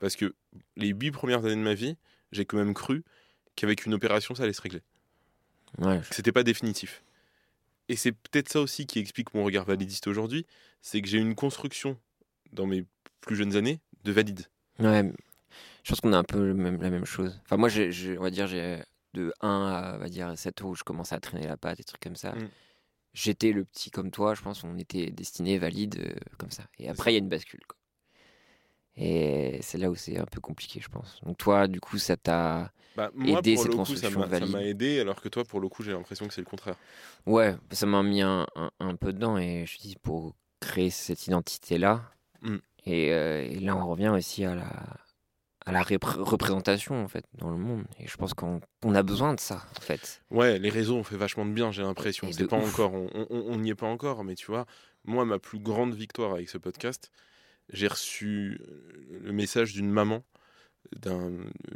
[0.00, 0.34] Parce que
[0.76, 1.96] les huit premières années de ma vie,
[2.32, 3.02] j'ai quand même cru
[3.56, 4.82] qu'avec une opération, ça allait se régler.
[5.78, 6.00] Ouais.
[6.10, 7.02] C'était pas définitif.
[7.88, 10.46] Et c'est peut-être ça aussi qui explique mon regard validiste aujourd'hui,
[10.82, 11.98] c'est que j'ai une construction
[12.52, 12.84] dans mes
[13.20, 14.46] plus jeunes années de valide.
[14.78, 15.12] Ouais,
[15.82, 17.38] je pense qu'on a un peu le même- la même chose.
[17.44, 18.82] Enfin, moi, on va dire, j'ai
[19.14, 21.78] de 1 à on va dire 7 ans où je commençais à traîner la patte,
[21.78, 22.32] des trucs comme ça.
[22.34, 22.48] Mm.
[23.14, 26.64] J'étais le petit comme toi, je pense, on était destiné valide euh, comme ça.
[26.78, 27.60] Et après, il y a une bascule.
[27.66, 27.78] quoi.
[28.96, 31.20] Et c'est là où c'est un peu compliqué, je pense.
[31.24, 32.72] Donc, toi, du coup, ça t'a.
[32.96, 34.50] Bah, moi, Aider pour cette le coup, construction m'a ça valide.
[34.52, 36.76] m'a aidé, alors que toi, pour le coup, j'ai l'impression que c'est le contraire.
[37.26, 39.36] Ouais, ça m'a mis un, un- un peu dedans.
[39.36, 42.02] Et je dis, pour créer cette identité-là.
[42.42, 42.56] Mm.
[42.86, 44.70] Et, euh, et là, on revient aussi à la,
[45.66, 47.84] à la repré- représentation, en fait, dans le monde.
[47.98, 50.22] Et je pense qu'on on a besoin de ça, en fait.
[50.30, 52.30] Ouais, les réseaux ont fait vachement de bien, j'ai l'impression.
[52.32, 52.68] C'est pas ouf.
[52.78, 52.92] encore,
[53.30, 54.66] on n'y est pas encore, mais tu vois,
[55.04, 57.10] moi, ma plus grande victoire avec ce podcast,
[57.72, 60.22] j'ai reçu euh, le message d'une maman
[60.96, 61.32] d'un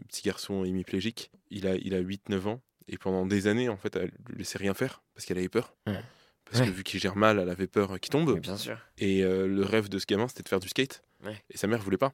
[0.08, 1.30] petit garçon hémiplégique.
[1.50, 4.58] Il a, il a 8-9 ans, et pendant des années, en fait, elle lui laissait
[4.58, 5.74] rien faire parce qu'elle avait peur.
[5.86, 5.98] Ouais.
[6.44, 6.66] Parce Ouais.
[6.66, 8.32] que vu qu'il gère mal, elle avait peur qu'il tombe.
[8.34, 8.78] Mais bien sûr.
[8.98, 11.02] Et euh, le rêve de ce gamin, c'était de faire du skate.
[11.24, 11.42] Ouais.
[11.50, 12.12] Et sa mère voulait pas.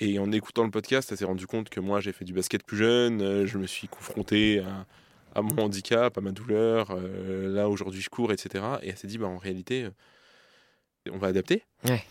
[0.00, 2.62] Et en écoutant le podcast, elle s'est rendue compte que moi, j'ai fait du basket
[2.64, 3.20] plus jeune.
[3.22, 4.86] euh, je me suis confronté à,
[5.34, 6.90] à mon handicap, à ma douleur.
[6.90, 8.64] euh, là, aujourd'hui, je cours, etc.
[8.82, 9.90] Et elle s'est dit, bah, en réalité, euh,
[11.12, 11.64] on va adapter.
[11.84, 12.02] Ouais.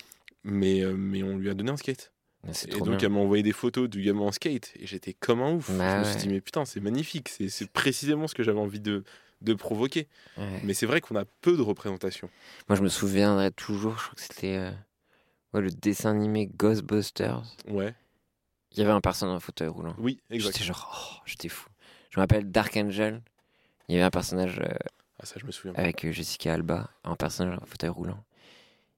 [0.44, 2.12] Mais, mais on lui a donné un skate.
[2.66, 2.98] Et donc, bien.
[2.98, 4.72] elle m'a envoyé des photos du gamin en skate.
[4.78, 5.70] Et j'étais comme un ouf.
[5.76, 6.20] Bah je me suis ouais.
[6.22, 7.28] dit, mais putain, c'est magnifique.
[7.28, 9.04] C'est précisément ce que j'avais envie de,
[9.42, 10.08] de provoquer.
[10.38, 10.60] Ouais.
[10.64, 12.30] Mais c'est vrai qu'on a peu de représentation.
[12.68, 14.70] Moi, je me souviendrai toujours, je crois que c'était euh,
[15.54, 17.42] ouais, le dessin animé Ghostbusters.
[17.68, 17.94] Ouais.
[18.72, 19.94] Il y avait un personnage en fauteuil roulant.
[19.98, 20.52] Oui, exact.
[20.52, 21.68] J'étais genre, oh, j'étais fou.
[22.10, 23.20] Je me rappelle Dark Angel.
[23.88, 24.68] Il y avait un personnage euh,
[25.18, 25.72] Ah, ça, je me souviens.
[25.76, 28.22] avec euh, Jessica Alba, un personnage en fauteuil roulant.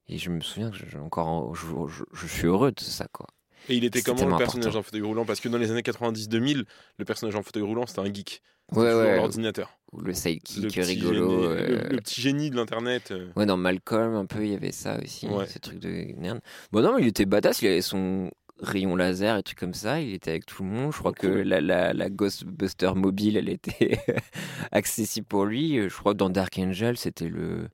[0.09, 3.07] Et je me souviens que je, encore, en- je, je- je suis heureux de ça,
[3.13, 3.27] quoi.
[3.69, 4.79] Et il était comment le personnage important.
[4.81, 5.25] en fauteuil roulant?
[5.25, 6.65] Parce que dans les années 90-2000,
[6.99, 8.43] le personnage en fauteuil roulant, c'était un geek.
[8.73, 9.17] Ouais, ouais.
[9.17, 9.77] L'ordinateur.
[9.93, 11.31] Ou le sidekick Le rigolo.
[11.43, 13.11] génie- euh, le, le petit génie de l'internet.
[13.11, 13.29] euh.
[13.37, 15.47] Ouais, dans Malcolm, un peu, il y avait ça aussi, Ouais.
[15.47, 16.41] ces trucs de nerd.
[16.73, 20.01] Bon, non, mais il était badass, il avait son rayon laser et trucs comme ça,
[20.01, 20.93] il était avec tout le monde.
[20.93, 23.99] Je crois que la, la, la Ghostbuster mobile, elle était
[24.73, 25.77] accessible pour lui.
[25.89, 27.69] Je crois que dans Dark Angel, c'était le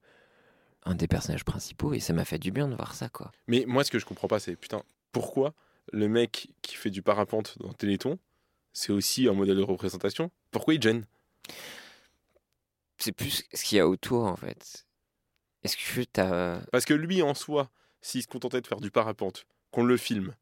[0.84, 3.30] un des personnages principaux et ça m'a fait du bien de voir ça, quoi.
[3.46, 4.82] Mais moi, ce que je comprends pas, c'est putain,
[5.12, 5.53] pourquoi
[5.92, 8.18] le mec qui fait du parapente dans Téléthon,
[8.72, 11.06] c'est aussi un modèle de représentation Pourquoi il gêne
[12.98, 14.86] C'est plus ce qu'il y a autour, en fait.
[15.62, 16.60] Est-ce que t'as...
[16.72, 20.34] Parce que lui, en soi, s'il se contentait de faire du parapente, qu'on le filme,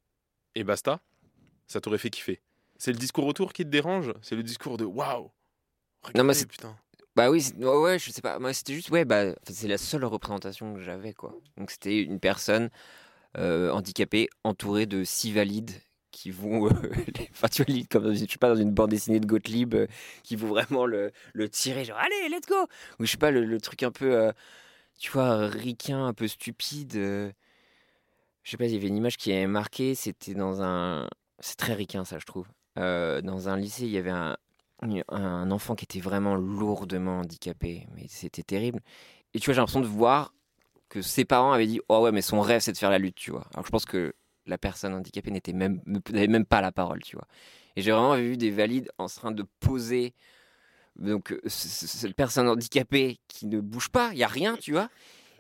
[0.55, 1.01] et basta,
[1.67, 2.41] ça t'aurait fait kiffer.
[2.79, 4.13] C'est le discours autour qui te dérange?
[4.23, 5.31] C'est le discours de waouh
[6.15, 6.77] Non, mais c'est- putain.
[7.15, 8.39] Bah oui, ouais, je sais pas.
[8.39, 11.35] Moi, c'était juste, ouais, bah, c'est la seule représentation que j'avais, quoi.
[11.57, 12.69] Donc, c'était une personne
[13.39, 15.73] euh, handicapée entourée de six valides
[16.11, 16.71] qui vont, euh,
[17.59, 19.87] les- limite comme je sais pas, dans une bande dessinée de Gottlieb, euh,
[20.23, 21.13] qui vont vraiment le,
[21.51, 22.67] tirer, genre, allez, let's go!
[22.99, 24.33] Ou je sais pas, le, truc un peu, euh,
[24.99, 26.97] tu vois, ricain, un peu stupide.
[26.97, 27.31] euh,
[28.43, 31.09] je sais pas, il y avait une image qui avait marqué, c'était dans un.
[31.41, 32.47] C'est très ricain, ça, je trouve.
[32.77, 34.37] Dans un lycée, il y avait un,
[35.09, 38.81] un enfant qui était vraiment lourdement handicapé, mais c'était terrible.
[39.35, 40.33] Et tu vois, j'ai l'impression de voir
[40.89, 43.17] que ses parents avaient dit Oh ouais, mais son rêve, c'est de faire la lutte,
[43.17, 43.47] tu vois.
[43.53, 44.15] Alors je pense que
[44.47, 45.81] la personne handicapée n'était même,
[46.11, 47.27] n'avait même pas la parole, tu vois.
[47.77, 50.15] Et j'ai vraiment vu des valides en train de poser.
[50.97, 54.89] Donc, euh, cette personne handicapée qui ne bouge pas, il y a rien, tu vois.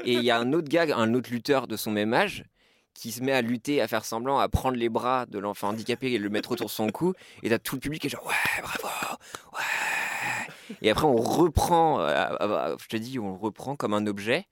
[0.05, 2.45] Et il y a un autre gars, un autre lutteur de son même âge,
[2.93, 6.13] qui se met à lutter, à faire semblant, à prendre les bras de l'enfant handicapé
[6.13, 7.15] et le mettre autour de son cou.
[7.43, 8.89] Et t'as tout le public qui est genre Ouais, bravo,
[9.55, 10.77] ouais.
[10.83, 14.47] Et après, on reprend, euh, je te dis, on le reprend comme un objet.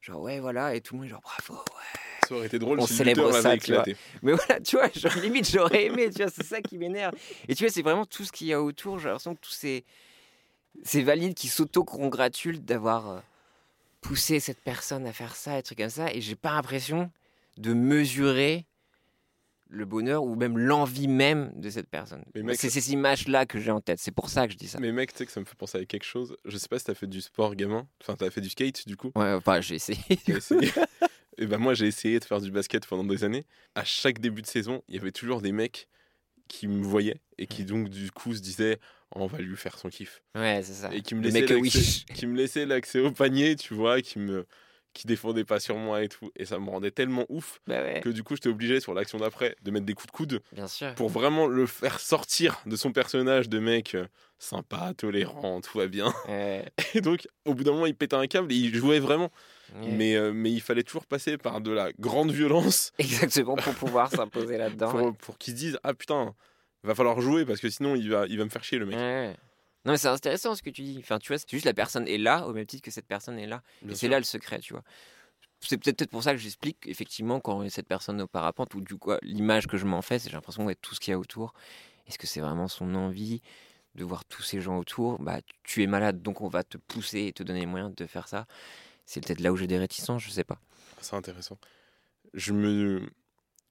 [0.00, 2.11] Genre, ouais, voilà, et tout le monde est genre bravo, ouais.
[2.32, 3.84] Ça aurait été drôle On si célèbre ça, tu vois.
[4.22, 7.14] Mais voilà, tu vois, genre, limite, j'aurais aimé, tu vois, c'est ça qui m'énerve.
[7.46, 8.98] Et tu vois, c'est vraiment tout ce qu'il y a autour.
[8.98, 9.84] J'ai l'impression que tous ces,
[10.82, 13.20] ces valides qui s'auto-congratulent d'avoir euh,
[14.00, 16.10] poussé cette personne à faire ça, et trucs comme ça.
[16.10, 17.10] Et j'ai pas l'impression
[17.58, 18.64] de mesurer
[19.68, 22.24] le bonheur ou même l'envie même de cette personne.
[22.54, 23.98] C'est ces images-là que j'ai en tête.
[23.98, 24.78] C'est pour ça que je dis ça.
[24.80, 26.34] Mais mec, tu sais que ça me fait penser à quelque chose.
[26.46, 27.86] Je sais pas si t'as fait du sport gamin.
[28.00, 29.12] Enfin, t'as fait du skate du coup.
[29.16, 29.98] Ouais, enfin, j'ai essayé.
[30.28, 30.72] Essayé.
[31.38, 33.44] Et ben moi j'ai essayé de faire du basket pendant des années.
[33.74, 35.88] À chaque début de saison, il y avait toujours des mecs
[36.48, 38.78] qui me voyaient et qui donc du coup se disaient
[39.14, 40.94] Oh, on va lui faire son kiff Ouais, c'est ça.
[40.94, 44.46] et qui me laissaient l'accès- qui me laissaient l'accès au panier, tu vois, qui me
[44.94, 46.30] qui défendait pas sur moi et tout.
[46.36, 49.16] Et ça me rendait tellement ouf Bah ouais, que du coup, j'étais obligé sur l'action
[49.18, 50.94] d'après de mettre des coups de coude bien sûr.
[50.96, 54.06] pour vraiment le faire sortir de son personnage de mec euh,
[54.38, 56.12] sympa, tolérant, tout va bien.
[56.28, 59.30] Ouais, Et donc, au bout d'un moment, il pétait un câble et il jouait vraiment.
[59.74, 59.88] Ouais.
[59.92, 64.10] Mais, euh, mais il fallait toujours passer par de la grande violence Exactement, pour pouvoir
[64.14, 64.90] s'imposer là-dedans.
[64.90, 66.34] pour, pour qu'ils se disent Ah putain,
[66.82, 68.96] va falloir jouer parce que sinon il va, il va me faire chier le mec.
[68.96, 69.36] Ouais.
[69.84, 70.98] Non, mais c'est intéressant ce que tu dis.
[71.00, 73.38] Enfin, tu vois, c'est juste la personne est là au même titre que cette personne
[73.38, 73.62] est là.
[73.82, 74.84] Bien Et c'est là le secret, tu vois.
[75.60, 78.80] C'est peut-être peut-être pour ça que j'explique, effectivement, quand cette personne est au parapente, ou
[78.80, 81.14] du coup, l'image que je m'en fais, c'est j'ai l'impression d'être tout ce qu'il y
[81.14, 81.52] a autour.
[82.06, 83.42] Est-ce que c'est vraiment son envie
[83.94, 85.20] de voir tous ces gens autour?
[85.20, 88.06] Bah, tu es malade, donc on va te pousser et te donner les moyens de
[88.06, 88.46] faire ça.
[89.06, 90.60] C'est peut-être là où j'ai des réticences, je sais pas.
[91.00, 91.58] C'est intéressant.
[92.34, 93.10] Je me,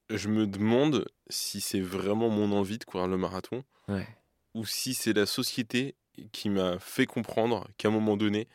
[0.10, 4.08] je me demande si c'est vraiment mon envie de courir le marathon Ouais.
[4.54, 5.96] ou si c'est la société
[6.32, 8.48] qui m'a fait comprendre qu'à un moment donné,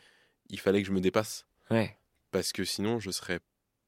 [0.49, 1.45] il fallait que je me dépasse.
[1.71, 1.97] Ouais.
[2.31, 3.39] Parce que sinon, je serais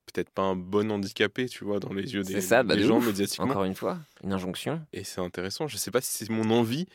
[0.08, 2.88] peut-être pas un bon handicapé, tu vois, dans les yeux des, ça, bah, des de
[2.88, 3.06] gens ouf.
[3.06, 3.46] médiatiquement.
[3.46, 4.86] Encore une fois, une injonction.
[4.92, 5.68] Et c'est intéressant.
[5.68, 6.88] Je sais pas si c'est mon envie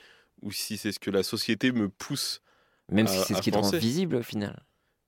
[0.43, 2.43] ou si c'est ce que la société me pousse.
[2.91, 4.63] Même À- si c'est ce qui te rend visible au final.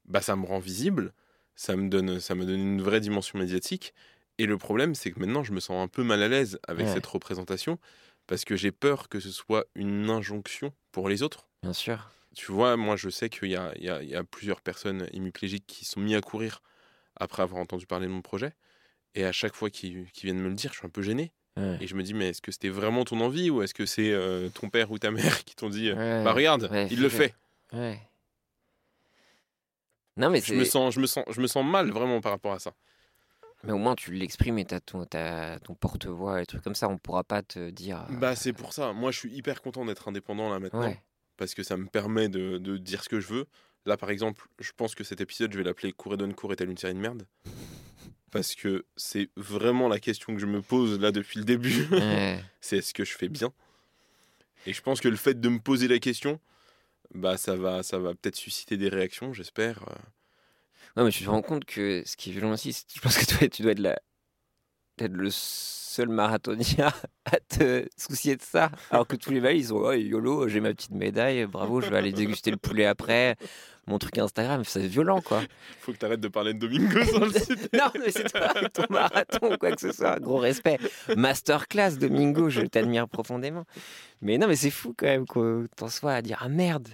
[0.06, 1.12] Bah, ça me rend visible.
[1.54, 3.94] Ça me donne, ça me donne une vraie dimension médiatique.
[4.38, 6.86] Et le problème, c'est que maintenant, je me sens un peu mal à l'aise avec
[6.86, 6.92] Ouais.
[6.92, 7.78] cette représentation
[8.26, 11.48] parce que j'ai peur que ce soit une injonction pour les autres.
[11.62, 12.10] Bien sûr.
[12.34, 14.60] Tu vois, moi, je sais qu'il y a, il y a- il y a plusieurs
[14.60, 16.60] personnes hémiplégiques qui sont mis à courir
[17.18, 18.52] après avoir entendu parler de mon projet.
[19.14, 21.32] Et à chaque fois qu'ils viennent me le dire, je suis un peu gêné.
[21.56, 21.78] Ouais.
[21.80, 24.12] Et je me dis, mais est-ce que c'était vraiment ton envie ou est-ce que c'est
[24.12, 26.24] euh, ton père ou ta mère qui t'ont dit, euh, Ouais.
[26.24, 27.34] bah regarde, il le fait.
[27.72, 27.98] Ouais.
[30.16, 32.52] Non, mais Je me, sens, je, me sens, je me sens mal vraiment par rapport
[32.52, 32.72] à ça.
[33.64, 36.88] Mais au moins tu l'exprimes et t'as ton, t'as ton porte-voix et trucs comme ça,
[36.88, 38.06] on pourra pas te dire.
[38.10, 38.92] euh, Bah, c'est pour ça.
[38.92, 40.80] Moi, je suis hyper content d'être indépendant là maintenant.
[40.82, 41.00] Ouais.
[41.36, 43.46] Parce que ça me permet de, de dire ce que je veux.
[43.84, 46.76] Là, par exemple, je pense que cet épisode, je vais l'appeler Couredon Cour est-elle une
[46.78, 47.26] série de merde?
[48.30, 51.86] Parce que c'est vraiment la question que je me pose là depuis le début.
[51.90, 52.42] Ouais.
[52.60, 53.52] c'est est-ce que je fais bien?
[54.66, 56.40] Et je pense que le fait de me poser la question,
[57.14, 59.82] bah, ça va, ça va peut-être susciter des réactions, j'espère.
[59.88, 59.94] Euh,
[60.96, 63.24] Non, mais tu te rends compte que ce qui est violent aussi, je pense que
[63.26, 64.00] toi, tu dois être,
[64.98, 66.92] être le seul marathonien
[67.32, 68.70] à te soucier de ça.
[68.90, 71.90] Alors que tous les valides, ils sont oh, YOLO, j'ai ma petite médaille, bravo, je
[71.90, 73.36] vais aller déguster le poulet après.
[73.88, 75.42] Mon truc Instagram, c'est violent quoi.
[75.80, 77.70] Faut que tu arrêtes de parler de Domingo sur le site.
[77.72, 80.18] non, mais c'est toi avec ton marathon ou quoi que ce soit.
[80.18, 80.78] Gros respect.
[81.16, 83.64] Masterclass, Domingo, je t'admire profondément.
[84.22, 86.88] Mais non, mais c'est fou quand même que t'en sois à dire Ah merde,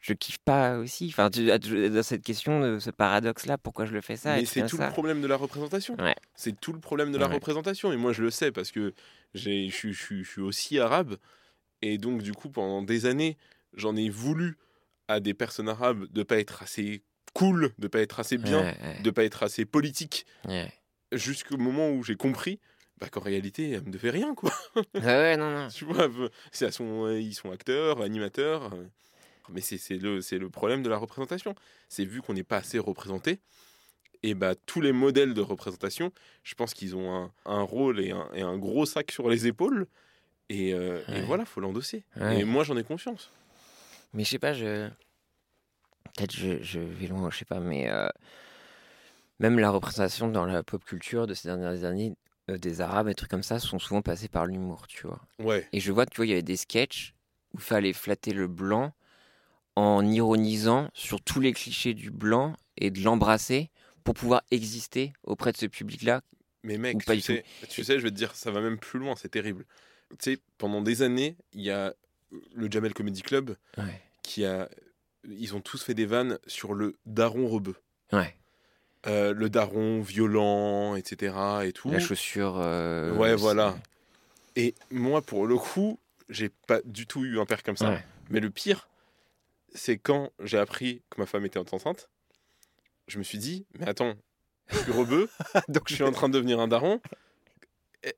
[0.00, 1.06] je kiffe pas aussi.
[1.08, 4.44] Enfin, tu, à- dans cette question, de ce paradoxe-là, pourquoi je le fais ça Mais
[4.44, 4.86] c'est tout ça.
[4.86, 5.96] le problème de la représentation.
[5.98, 6.14] Ouais.
[6.34, 7.34] C'est tout le problème de la Ouais.
[7.34, 7.92] représentation.
[7.92, 8.94] Et moi, je le sais parce que
[9.34, 11.16] j'ai- je suis- aussi arabe.
[11.82, 13.36] Et donc, du coup, pendant des années,
[13.74, 14.56] j'en ai voulu
[15.08, 17.02] à des personnes arabes de pas être assez
[17.34, 20.24] cool, de pas être assez bien, Ouais, de pas être assez politique,
[21.12, 22.60] jusqu'au moment où j'ai compris
[22.98, 24.50] bah, qu'en réalité, elle me devait rien, quoi.
[24.94, 25.68] Ouais, ouais, non, non.
[25.74, 26.08] tu vois,
[26.50, 28.70] c'est à son- ils sont acteurs, animateurs.
[29.50, 31.54] Mais c'est le, le problème de la représentation.
[31.88, 33.40] C'est vu qu'on n'est pas assez représenté,
[34.22, 38.10] et bah, tous les modèles de représentation, je pense qu'ils ont un, un rôle et
[38.12, 39.86] un, et un gros sac sur les épaules.
[40.48, 41.22] Et, euh, et Ouais.
[41.22, 42.04] voilà, faut l'endosser.
[42.16, 42.40] Ouais.
[42.40, 43.30] Et moi, j'en ai confiance.
[44.14, 44.88] Mais je sais pas, je.
[46.16, 47.90] Peut-être je, je vais loin, je sais pas, mais.
[47.90, 48.08] euh,
[49.38, 52.14] Même la représentation dans la pop culture de ces dernières années
[52.48, 55.20] euh, des Arabes et trucs comme ça sont souvent passés par l'humour, tu vois.
[55.40, 55.68] Ouais.
[55.72, 57.12] Et je vois, tu vois, il y avait des sketchs
[57.52, 58.92] où il fallait flatter le blanc
[59.76, 63.70] en ironisant sur tous les clichés du blanc et de l'embrasser
[64.04, 66.22] pour pouvoir exister auprès de ce public-là.
[66.62, 69.14] Mais mec, tu sais, tu sais, je vais te dire, ça va même plus loin,
[69.16, 69.64] c'est terrible.
[70.18, 71.94] Tu sais, pendant des années, il y a
[72.54, 74.00] le Jamel Comedy Club Ouais.
[74.22, 74.68] qui a.
[75.28, 77.74] Ils ont tous fait des vannes sur le daron rebeu.
[78.12, 78.34] Ouais.
[79.06, 81.34] Euh, le daron violent, etc.
[81.64, 81.90] et tout.
[81.90, 82.56] La chaussure.
[82.58, 83.76] euh, Ouais, voilà.
[84.56, 85.98] Et moi, pour le coup,
[86.28, 87.90] j'ai pas du tout eu un père comme ça.
[87.90, 88.04] Ouais.
[88.30, 88.88] Mais le pire,
[89.74, 92.08] c'est quand j'ai appris que ma femme était enceinte,
[93.08, 94.14] je me suis dit, mais attends,
[94.68, 95.28] je suis rebeu,
[95.68, 97.00] donc je suis en train de devenir un daron.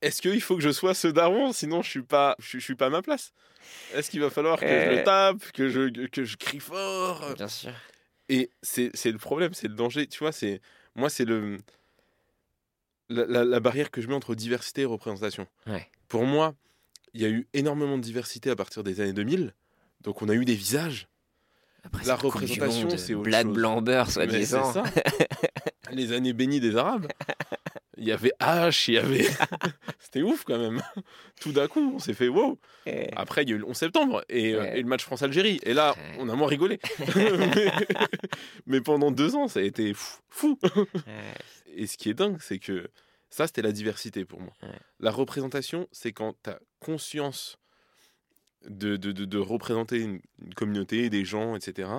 [0.02, 1.52] Est-ce qu'il faut que je sois ce daron?
[1.52, 3.32] Sinon, je suis pas, je, suis- je suis pas à ma place.
[3.94, 4.96] Est-ce qu'il va falloir que je Euh.
[4.98, 7.34] le tape, que je, que je crie fort?
[7.34, 7.72] Bien sûr.
[8.28, 10.06] Et c'est c'est le problème, c'est le danger.
[10.06, 10.60] Tu vois, c'est
[10.94, 11.56] moi, c'est le
[13.08, 15.46] la, la- la barrière que je mets entre diversité et représentation.
[15.66, 15.86] Ouais.
[16.08, 16.54] Pour moi,
[17.14, 19.54] il y a eu énormément de diversité à partir des années 2000.
[20.02, 21.08] Donc, on a eu des visages.
[21.84, 24.72] Après, La représentation, c'est Black blanc beurre, soi-disant.
[25.92, 27.06] Les années bénies des Arabes.
[27.96, 29.26] il y avait H, il y avait.
[29.98, 30.82] C'était ouf quand même.
[31.40, 32.58] Tout d'un coup, on s'est fait wow.
[33.16, 35.60] Après, il y a eu le 11 septembre et, euh, et le match France-Algérie.
[35.62, 36.78] Et là, on a moins rigolé.
[37.16, 37.72] mais,
[38.66, 40.20] mais pendant deux ans, ça a été fou.
[40.28, 40.58] fou.
[41.74, 42.90] Et ce qui est dingue, c'est que
[43.30, 44.52] ça, c'était la diversité pour moi.
[45.00, 47.58] La représentation, c'est quand tu as conscience
[48.66, 51.90] de, de, de- de représenter une, une communauté, des gens, etc.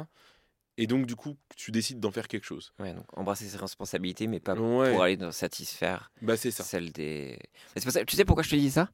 [0.78, 2.74] Et donc, du coup, tu décides d'en faire quelque chose.
[2.80, 4.92] Ouais, donc embrasser ses responsabilités, mais pas Ouais.
[4.92, 6.64] pour aller dans satisfaire Bah, c'est ça.
[6.64, 7.38] celle des.
[7.76, 8.90] Mais c'est pour ça- Tu sais pourquoi je te dis ça?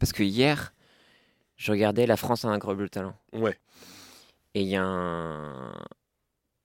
[0.00, 0.72] Parce que hier,
[1.56, 3.14] je regardais La France a un incroyable talent.
[3.34, 3.58] Ouais.
[4.54, 5.72] Et il y a un...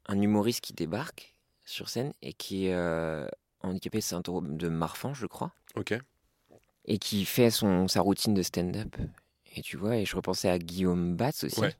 [0.07, 3.27] un humoriste qui débarque sur scène et qui est euh,
[3.61, 5.93] handicapé syndrome de Marfan, je crois, Ok.
[6.85, 8.95] et qui fait son, sa routine de stand-up.
[9.55, 11.59] Et tu vois, et je repensais à Guillaume Batz aussi.
[11.59, 11.73] Ouais.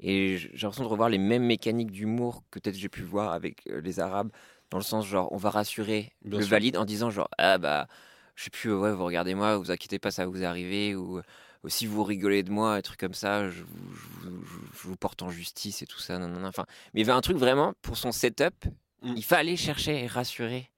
[0.00, 3.66] Et j'ai l'impression de revoir les mêmes mécaniques d'humour que peut-être j'ai pu voir avec
[3.68, 4.30] euh, les Arabes,
[4.70, 6.50] dans le sens genre on va rassurer Bien le sûr.
[6.50, 7.86] valide en disant genre ah bah
[8.36, 11.18] je sais plus ouais vous regardez moi vous inquiétez pas ça va vous arriver ou
[11.18, 11.22] euh,
[11.66, 14.66] si vous rigolez de moi un truc comme ça je vous, je vous- je vous-
[14.82, 16.48] je vous porte en justice et tout ça non, non, non.
[16.48, 16.64] enfin
[16.94, 18.64] mais il y avait un truc vraiment pour son setup
[19.02, 19.14] Mm.
[19.16, 20.70] il fallait chercher et rassurer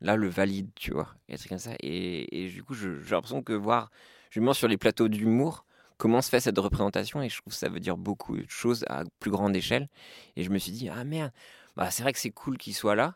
[0.00, 2.88] là le valide tu vois et un truc comme ça et, et du coup j'ai
[3.10, 3.90] l'impression que voir
[4.34, 5.64] justement sur les plateaux d'humour
[5.96, 8.84] comment se fait cette représentation et je trouve que ça veut dire beaucoup de choses
[8.88, 9.88] à plus grande échelle.
[10.34, 11.30] Et je me suis dit ah merde
[11.76, 13.14] bah c'est vrai que c'est cool qu'il soit là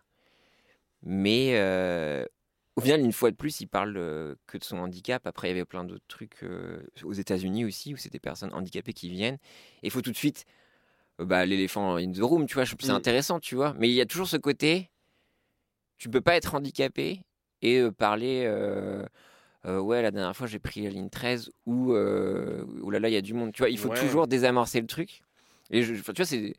[1.02, 2.24] mais euh,
[2.76, 5.26] au final une fois de plus il parle euh, que de son handicap.
[5.26, 8.54] Après il y avait plein d'autres trucs euh, aux États-Unis aussi où c'est des personnes
[8.54, 9.38] handicapées qui viennent.
[9.82, 10.44] Et il faut tout de suite
[11.20, 12.94] euh, bah, l'éléphant in the room tu vois c'est Mm.
[12.94, 13.74] intéressant tu vois.
[13.76, 14.88] Mais il y a toujours ce côté
[15.96, 17.22] tu peux pas être handicapé
[17.60, 18.46] et parler
[19.66, 23.00] euh, euh, ouais la dernière fois j'ai pris la ligne 13 ou euh, oh là
[23.00, 23.98] là il y a du monde tu vois il faut Ouais.
[23.98, 25.22] toujours désamorcer le truc
[25.70, 26.54] et je, tu vois c'est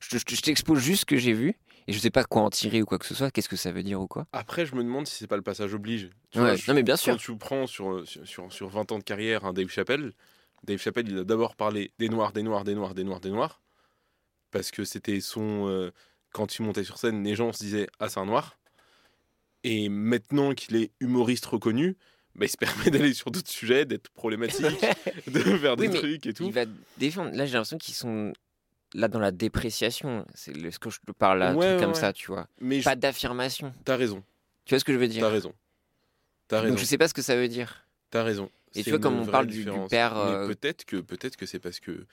[0.00, 1.54] je, te- je t'expose juste ce que j'ai vu
[1.86, 3.70] et je sais pas quoi en tirer ou quoi que ce soit qu'est-ce que ça
[3.72, 6.10] veut dire ou quoi Après, je me demande si c'est pas le passage oblige.
[6.30, 7.16] Tu Ouais, vois, je- non, mais bien Quand sûr.
[7.16, 10.12] tu prends sur, sur, sur, sur 20 ans de carrière un Dave Chappelle,
[10.64, 13.30] Dave Chappelle, il a d'abord parlé des noirs, des noirs, des noirs, des noirs, des
[13.30, 13.60] noirs.
[14.50, 15.68] Parce que c'était son.
[15.68, 15.90] euh,
[16.32, 18.58] quand tu montais sur scène, les gens se disaient Ah, c'est un noir.
[19.64, 21.96] Et maintenant qu'il est humoriste reconnu,
[22.40, 24.64] bah, il se permet d'aller sur d'autres sujets, d'être problématique,
[25.28, 26.44] de faire Oui, des trucs et tout.
[26.44, 26.64] il va
[26.96, 28.32] défendre là j'ai l'impression qu'ils sont
[28.94, 31.80] là dans la dépréciation c'est ce que je te parle là un Ouais, truc ouais,
[31.84, 32.00] comme ouais.
[32.00, 34.24] ça tu vois Mais je- pas d'affirmation t'as raison,
[34.64, 35.20] tu vois ce que je veux dire?
[35.22, 35.52] T'as raison.
[36.48, 36.72] T'as raison.
[36.74, 38.50] donc je sais pas ce que ça veut dire T'as raison.
[38.74, 41.78] Et tu vois, comme on parle du- père, euh, peut-être que peut-être que c'est parce
[41.78, 42.06] que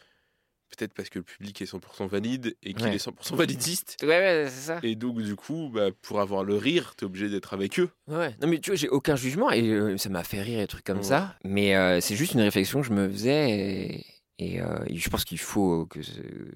[0.70, 2.96] peut-être parce que le public est 100% valide et qu'il Ouais.
[2.96, 3.98] est 100% validiste.
[4.04, 7.30] ouais ouais c'est ça Et donc du coup, bah, pour avoir le rire, t'es obligé
[7.30, 7.90] d'être avec eux.
[8.08, 10.64] Ouais, non mais tu vois, j'ai aucun jugement et euh, ça m'a fait rire et
[10.64, 11.04] des trucs comme Ouais.
[11.04, 11.36] ça.
[11.44, 14.06] Mais euh, c'est juste une réflexion que je me faisais et,
[14.40, 16.12] et, euh, et je pense qu'il faut que ce-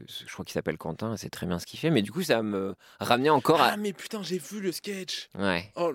[0.08, 1.90] ce- je crois qu'il s'appelle Quentin, c'est très bien ce qu'il fait.
[1.90, 3.78] Mais du coup, ça me ramenait encore Ah à.
[3.78, 5.30] mais putain, j'ai vu le sketch.
[5.38, 5.72] Ouais.
[5.76, 5.92] Oh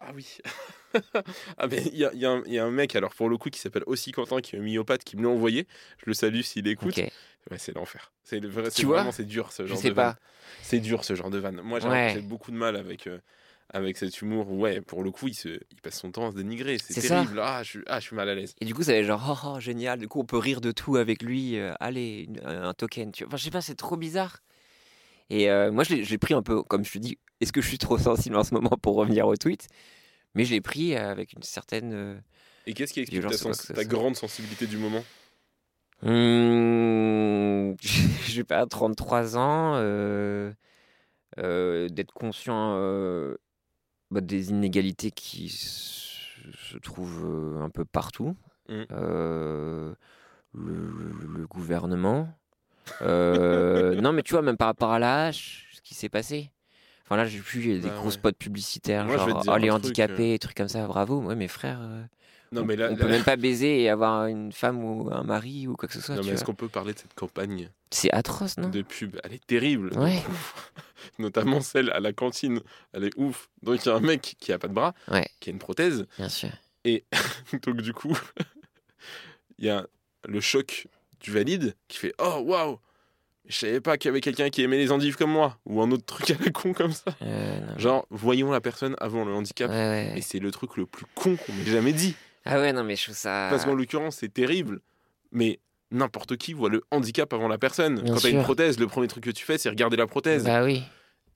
[0.00, 0.26] ah oui.
[1.58, 3.14] ah mais il y a, il y a un- il y a un mec alors
[3.14, 5.66] pour le coup qui s'appelle aussi Quentin qui est myopathe qui me l'a envoyé.
[5.98, 6.96] Je le salue s'il écoute.
[6.96, 8.12] Ouais, c'est l'enfer.
[8.24, 8.64] C'est vrai.
[8.64, 10.16] Tu C'est vois vraiment c'est dur ce Je genre sais de pas.
[10.62, 11.60] C'est dur ce genre de vanne.
[11.62, 12.20] Moi j'ai Ouais.
[12.22, 13.06] beaucoup de mal avec.
[13.06, 13.18] euh,
[13.70, 16.36] avec cet humour, ouais, pour le coup, il, se, il passe son temps à se
[16.36, 16.78] dénigrer.
[16.78, 17.08] C'est ça.
[17.16, 17.40] terrible.
[17.42, 18.54] Ah je, suis- ah, je suis mal à l'aise.
[18.60, 19.98] Et du coup, ça avait genre oh, oh, génial.
[19.98, 21.58] Du coup, on peut rire de tout avec lui.
[21.58, 23.10] euh, allez, une- un token.
[23.10, 23.28] Tu vois.
[23.30, 24.38] Enfin, je sais pas, c'est trop bizarre.
[25.30, 27.60] Et euh, moi, je je l'ai pris un peu, comme je te dis, est-ce que
[27.60, 29.66] je suis trop sensible en ce moment pour revenir au tweet?
[30.36, 31.92] Mais je l'ai pris euh, avec une certaine.
[31.94, 32.14] euh,
[32.66, 35.02] Et qu'est-ce qui explique ta, sens- grande sensibilité du moment?
[37.82, 40.52] Je sais pas, 33 ans, euh,
[41.38, 43.36] euh, d'être conscient euh,
[44.10, 48.36] bah, des inégalités qui se, trouvent un peu partout.
[48.68, 48.82] Mm.
[48.92, 49.94] Euh,
[50.52, 50.74] le,
[51.34, 52.28] le- gouvernement.
[53.00, 56.50] Non, mais tu vois, même par rapport à l'âge, ce qui s'est passé.
[57.06, 58.10] Enfin là, j'ai a des Bah, gros ouais.
[58.10, 60.86] spots publicitaires, Moi, genre oh, les truc, handicapés, trucs comme ça.
[60.86, 61.78] Bravo, ouais, mes frères.
[61.80, 62.02] euh,
[62.52, 65.08] Non, on, mais là, on là- peut même pas baiser et avoir une femme ou
[65.12, 66.16] un mari ou quoi que ce soit.
[66.16, 68.68] non, mais est-ce qu'on peut parler de cette campagne C'est atroce, non?
[68.70, 69.16] de pub?
[69.22, 69.96] Elle est terrible.
[69.96, 70.20] Ouais.
[71.20, 72.60] Notamment celle à la cantine.
[72.92, 73.48] Elle est ouf.
[73.62, 75.28] Donc il y a un mec qui a pas de bras, Ouais.
[75.40, 76.06] qui a une prothèse.
[76.18, 76.50] Bien sûr.
[77.64, 78.16] Donc du coup,
[79.58, 79.86] il y a
[80.28, 80.86] le choc
[81.20, 82.78] du valide qui fait Oh waouh
[83.48, 85.58] Je savais pas qu'il y avait quelqu'un qui aimait les endives comme moi.
[85.66, 87.04] Ou un autre truc à la con comme ça.
[87.22, 87.60] Euh.
[87.78, 89.70] Genre, voyons la personne avant le handicap.
[89.70, 90.18] Ouais, ouais, ouais.
[90.18, 92.14] Et c'est le truc le plus con qu'on m'ait jamais dit.
[92.44, 93.48] Ah ouais, non, mais je trouve ça.
[93.50, 94.80] Parce qu'en l'occurrence, c'est terrible.
[95.32, 98.00] Mais n'importe qui voit le handicap avant la personne.
[98.00, 100.44] Bien Quand t'as une prothèse, le premier truc que tu fais, c'est regarder la prothèse.
[100.44, 100.82] Bah oui.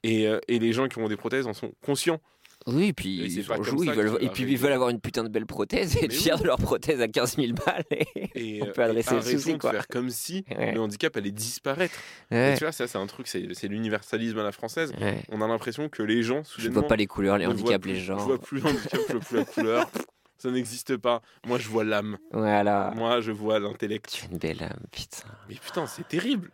[0.02, 2.20] Et, euh, et les gens qui ont des prothèses en sont conscients.
[2.66, 5.24] Oui, Et puis c'est ils jouent, ils veulent, et puis ils veulent avoir une putain
[5.24, 6.40] de belle prothèse et être fiers oui.
[6.42, 7.84] de leur prothèse à 15 000 balles.
[7.90, 9.70] Et, Et, On euh, peut adresser et le souci, quoi.
[9.70, 10.72] faire comme si Ouais.
[10.74, 11.94] le handicap allait disparaître.
[12.30, 14.92] Et tu vois, ça, c'est un truc, c'est l'universalisme à la française.
[15.00, 15.22] Ouais.
[15.30, 17.92] On a l'impression que les gens, Je soudainement, vois pas les couleurs, les handicaps, plus-
[17.92, 18.16] les Je gens.
[18.18, 19.90] vois plus le handicap, je vois plus la couleur.
[20.38, 21.20] Ça n'existe pas.
[21.46, 22.16] Moi, je vois l'âme.
[22.32, 22.92] Voilà.
[22.96, 24.08] Moi, je vois l'intellect.
[24.11, 25.28] Tu es une belle âme, putain.
[25.50, 26.50] Mais putain, c'est terrible.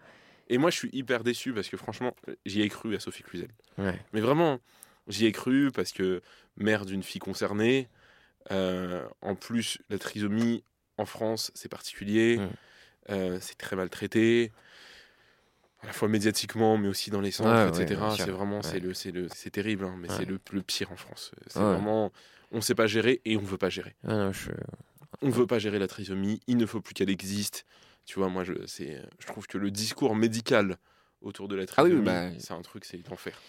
[0.49, 2.13] Et moi, je suis hyper déçu parce que franchement,
[2.45, 3.49] j'y ai cru à Sophie Cluzel.
[3.79, 3.95] Ouais.
[4.13, 4.59] Mais vraiment,
[5.09, 6.23] j'y ai cru parce que
[6.57, 7.89] mère d'une fille concernée,
[8.51, 10.63] euh, en plus, la trisomie
[10.99, 12.49] en France, c'est particulier, Mm.
[13.11, 14.53] euh, c'est très maltraité,
[15.83, 18.17] à la fois médiatiquement, mais aussi dans les centres, etc.
[18.17, 18.63] c'est vraiment, Ouais.
[18.63, 20.17] c'est le, c'est le, c'est terrible, hein, mais Ouais.
[20.17, 21.33] c'est le, le pire en France.
[21.49, 22.13] C'est vraiment,
[22.51, 23.95] on sait pas gérer et on veut pas gérer.
[24.05, 24.51] Ah non, je...
[25.23, 27.65] On ne veut pas gérer la trisomie, il ne faut plus qu'elle existe.
[28.05, 30.77] Tu vois, moi, je, c'est, je trouve que le discours médical
[31.23, 33.41] autour de la Ah oui, trisomie, bah- c'est un truc, c'est l'enfer.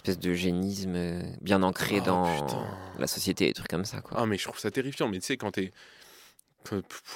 [0.00, 2.66] Espèce de génisme euh, bien ancré Oh, dans putain.
[2.98, 4.18] la société, des trucs comme ça, quoi.
[4.20, 5.08] Ah, mais je trouve ça terrifiant.
[5.08, 5.70] Mais tu sais, quand t'es.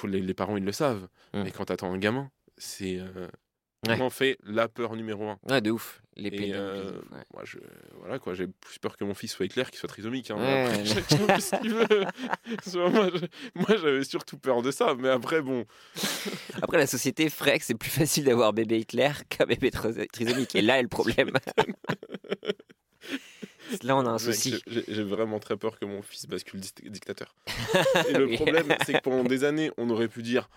[0.05, 1.07] les, parents, ils le savent.
[1.33, 1.43] Mm.
[1.43, 3.27] Mais quand t'attends un gamin, c'est euh,
[3.87, 4.09] Ouais.
[4.09, 5.37] fait la peur numéro un?
[5.47, 6.01] Ouais, de ouf.
[6.15, 7.23] Les Et euh, de ouf, ouais.
[7.33, 7.57] moi, je,
[7.99, 10.31] voilà quoi, j'ai plus peur que mon fils soit éclair qu'il soit trisomique.
[10.31, 10.37] hein.
[10.37, 10.63] Ouais.
[10.65, 12.05] Après, chacun fait ce qu'il veut.
[12.65, 14.95] Soit moi, j'avais surtout peur de ça.
[14.97, 15.65] Mais après, bon,
[16.63, 20.55] Après, la société ferait que c'est plus facile d'avoir bébé Hitler qu'un bébé tris- trisomique.
[20.55, 21.31] Et là est le problème.
[23.83, 24.61] là, on a un souci.
[24.67, 27.35] j'ai vraiment très peur que mon fils bascule dict- dictateur.
[28.09, 30.49] Et le problème, c'est que pendant des années, on aurait pu dire.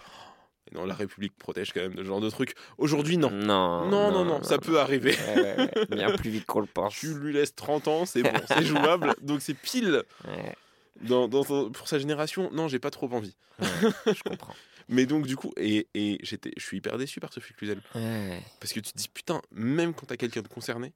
[0.72, 2.54] Non, la République protège quand même de ce genre de trucs.
[2.76, 3.30] Aujourd'hui, non.
[3.30, 5.16] Non, Non, non, non, ça peut arriver.
[5.34, 5.70] Ouais.
[5.90, 6.94] Bien plus vite qu'on le pense.
[6.94, 9.14] Tu lui laisses 30 ans, c'est bon, c'est jouable.
[9.22, 10.54] Donc c'est pile Ouais,
[11.00, 12.50] dans, dans son- pour sa génération.
[12.52, 13.34] Non, j'ai pas trop envie.
[13.60, 13.68] ouais,
[14.14, 14.54] je comprends.
[14.90, 17.80] Mais donc du coup, et, et j'étais, je suis hyper déçu par Sophie Cluzel.
[17.94, 18.42] Ouais.
[18.60, 20.92] Parce que tu te dis, putain, même quand t'as quelqu'un de concerné,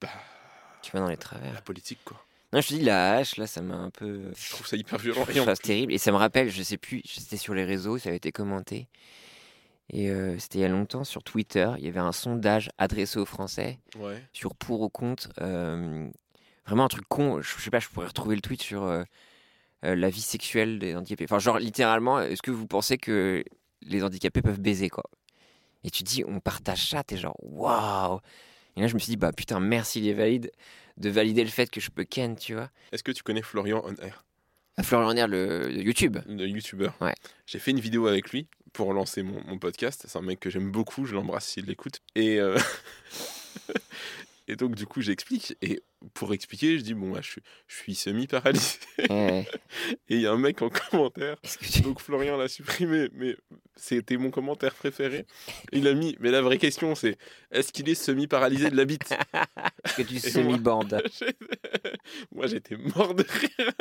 [0.00, 0.08] bah,
[0.82, 1.52] Tu vas dans les travers.
[1.52, 2.20] la politique quoi.
[2.52, 4.32] Non, je te dis, la hache, là, ça m'a un peu.
[4.36, 5.22] Je trouve ça hyper violent.
[5.28, 5.92] Et trouve en ça terrible.
[5.92, 8.86] Et ça me rappelle, je sais plus, c'était sur les réseaux, ça avait été commenté.
[9.90, 11.70] Et euh, c'était il y a longtemps sur Twitter.
[11.78, 14.22] Il y avait un sondage adressé aux Français Ouais.
[14.32, 15.28] sur pour ou contre.
[15.40, 16.08] euh,
[16.66, 17.40] vraiment un truc con.
[17.42, 19.02] Je je sais pas, je pourrais retrouver le tweet sur euh,
[19.82, 21.24] la vie sexuelle des handicapés.
[21.24, 23.44] Enfin, genre, littéralement, est-ce que vous pensez que
[23.82, 25.04] les handicapés peuvent baiser, quoi?
[25.84, 28.20] Et tu dis, on partage ça, t'es genre, waouh
[28.76, 30.52] Et là, je me suis dit, bah putain, merci les valides
[30.96, 32.70] de valider le fait que je peux ken, tu vois.
[32.92, 34.24] Est-ce que tu connais Florian On Air,
[34.76, 36.18] À Florian Air, le, le YouTube.
[36.26, 37.14] le youtubeur Ouais.
[37.46, 40.04] J'ai fait une vidéo avec lui pour lancer mon, mon podcast.
[40.08, 42.00] C'est un mec que j'aime beaucoup, je l'embrasse s'il l'écoute.
[42.14, 42.58] Et, euh,
[44.48, 45.56] et donc du coup, j'explique.
[45.62, 45.82] Et
[46.14, 48.78] pour expliquer, je dis, bon, bah, je, suis- je suis semi-paralysé.
[49.10, 49.46] Ouais.
[50.08, 51.36] Et il y a un mec en commentaire.
[51.42, 53.36] Tu- Donc Florian l'a supprimé, mais
[53.76, 55.26] c'était mon commentaire préféré.
[55.72, 57.16] Il a mis, mais la vraie question c'est,
[57.50, 59.10] est-ce qu'il est semi-paralysé de la bite?
[59.84, 61.02] Est-ce que tu semi-bandes?
[62.32, 63.72] Moi j'étais mort de rire.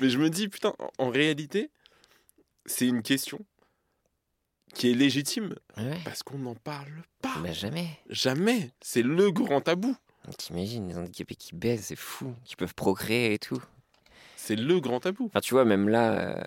[0.00, 1.70] mais je me dis, putain, en, en réalité,
[2.66, 3.44] c'est une question
[4.74, 5.98] qui est légitime Ouais.
[6.04, 7.34] parce qu'on n'en parle pas.
[7.42, 7.88] Bah jamais.
[8.08, 8.70] Jamais.
[8.80, 9.96] C'est le grand tabou.
[10.38, 12.34] T'imagines, les handicapés qui baissent, c'est fou.
[12.44, 13.60] Qui peuvent procréer et tout.
[14.36, 15.26] C'est le grand tabou.
[15.26, 16.12] Enfin, tu vois, même là.
[16.12, 16.44] euh,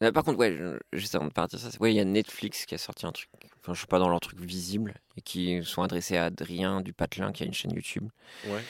[0.00, 0.58] là, par contre, ouais,
[0.92, 3.28] juste avant de partir, ça, ouais, il y a Netflix qui a sorti un truc.
[3.60, 6.92] Enfin, je suis pas dans leur truc visible et qui sont adressés à Adrien du
[6.92, 8.08] Patelin qui a une chaîne YouTube
[8.48, 8.62] Ouais.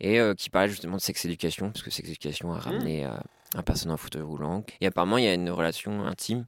[0.00, 3.10] et euh, qui parlait justement de sex éducation parce que sex éducation a ramené euh,
[3.54, 6.44] un personne en fauteuil roulant et apparemment il y a une relation intime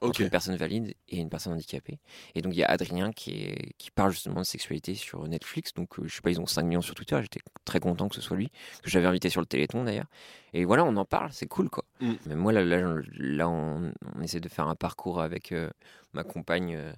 [0.00, 1.98] Entre une personne valide et une personne handicapée.
[2.34, 5.74] Et donc il y a Adrien qui, est, qui parle justement de sexualité sur Netflix.
[5.74, 7.18] Donc euh, je sais pas, ils ont 5 millions sur Twitter.
[7.22, 8.50] J'étais très content que ce soit lui,
[8.82, 10.06] que j'avais invité sur le Téléthon d'ailleurs.
[10.52, 11.84] Et voilà, on en parle, c'est cool quoi.
[12.00, 12.12] Mm.
[12.26, 15.70] Mais moi là, là, là, on, on essaie de faire un parcours avec euh,
[16.12, 16.74] ma compagne.
[16.76, 16.92] euh,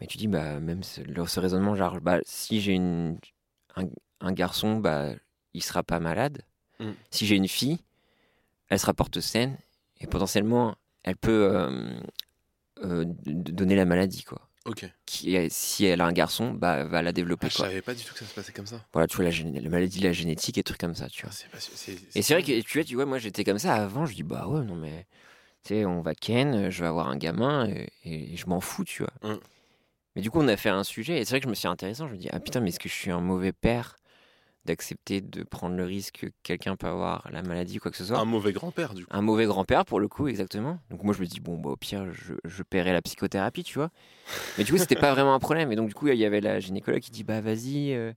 [0.00, 1.00] mais tu dis, bah, même ce,
[1.40, 3.18] raisonnement, genre, bah, si j'ai une,
[3.76, 3.84] un,
[4.20, 5.10] un garçon, bah,
[5.54, 6.42] il sera pas malade.
[6.80, 6.90] Mm.
[7.10, 7.78] Si j'ai une fille,
[8.68, 9.56] elle sera porte saine
[10.00, 10.74] et potentiellement,
[11.04, 12.00] elle peut euh,
[12.82, 14.48] euh, donner la maladie, quoi.
[14.64, 14.86] Ok.
[15.06, 17.66] Qui, si elle a un garçon, bah, elle va la développer, Ah, je quoi.
[17.66, 18.80] savais pas du tout que ça se passait comme ça.
[18.92, 21.30] Voilà, tu vois, la, la maladie de la génétique et trucs comme ça, tu vois.
[21.32, 23.58] Ah, c'est pas- c'est- Et c'est vrai que tu vois, tu vois, moi j'étais comme
[23.58, 25.06] ça avant, je dis bah ouais, non mais
[25.64, 28.84] tu sais, on va ken, je vais avoir un gamin et, et je m'en fous,
[28.84, 29.12] tu vois.
[29.22, 29.40] Hum.
[30.16, 31.68] Mais du coup, on a fait un sujet et c'est vrai que je me suis
[31.68, 33.96] intéressant, je me dis ah putain, mais est-ce que je suis un mauvais père?
[34.64, 38.04] D'accepter de prendre le risque que quelqu'un peut avoir la maladie ou quoi que ce
[38.04, 39.10] soit un mauvais grand-père du coup.
[39.14, 40.78] un mauvais grand-père pour le coup, exactement.
[40.90, 43.74] Donc moi je me dis, bon, bah, au pire, je, je paierai la psychothérapie, tu
[43.78, 43.90] vois.
[44.58, 45.70] Mais du coup, c'était pas vraiment un problème.
[45.72, 48.12] Et donc du coup, il y avait la gynécologue qui dit, bah vas-y, euh,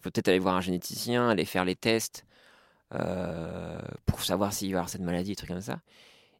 [0.00, 2.24] faut peut-être aller voir un généticien, aller faire les tests
[2.94, 5.80] euh, pour savoir s'il va avoir cette maladie, et trucs comme ça.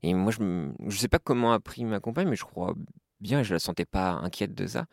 [0.02, 2.74] Et moi, je, me- je sais pas comment a pris ma compagne, mais je crois
[3.20, 4.86] bien, je la sentais pas inquiète de ça.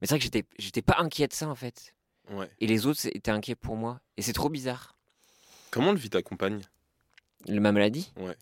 [0.00, 1.94] Mais c'est vrai que j'étais, j'étais pas inquiet de ça en fait.
[2.30, 2.50] Ouais.
[2.60, 4.00] et les autres étaient inquiets pour moi.
[4.16, 4.96] Et c'est trop bizarre.
[5.70, 6.60] Comment le vit ta compagne
[7.48, 8.12] Le- Ma maladie?
[8.16, 8.36] Ouais.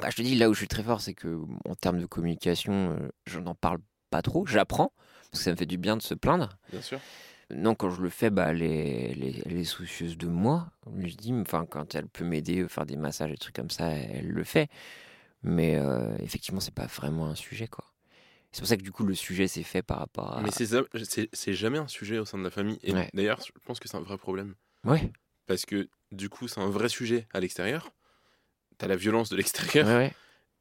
[0.00, 1.38] Bah, je te dis, là où je suis très fort, c'est que
[1.68, 3.78] en termes de communication, euh, je n'en parle
[4.10, 4.44] pas trop.
[4.46, 4.92] J'apprends,
[5.30, 6.58] parce que ça me fait du bien de se plaindre.
[6.70, 7.00] Bien sûr.
[7.50, 10.68] Non, quand je le fais, bah, elle, est, elle est- elle est soucieuse de moi.
[10.98, 14.28] Je dis, enfin, quand elle peut m'aider, faire des massages, des trucs comme ça, elle
[14.28, 14.68] le fait.
[15.42, 17.84] Mais euh, effectivement, c'est pas vraiment un sujet, quoi.
[18.52, 20.42] C'est pour ça que du coup, le sujet s'est fait par rapport à.
[20.42, 22.78] Mais c'est jamais un sujet au sein de la famille.
[22.82, 23.10] Et Ouais.
[23.12, 24.54] d'ailleurs, je pense que c'est un vrai problème.
[24.84, 25.12] Ouais,
[25.46, 27.92] Parce que du coup, c'est un vrai sujet à l'extérieur.
[28.78, 29.86] T'as la violence de l'extérieur.
[29.86, 30.12] ouais.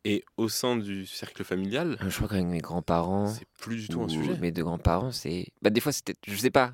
[0.07, 3.25] Et au sein du cercle familial, Je crois qu'avec mes grands-parents.
[3.27, 4.37] c'est plus du tout un sujet.
[4.37, 5.47] Mes deux grands-parents, c'est.
[5.63, 6.13] Bah, des fois, c'était.
[6.27, 6.73] Je sais pas.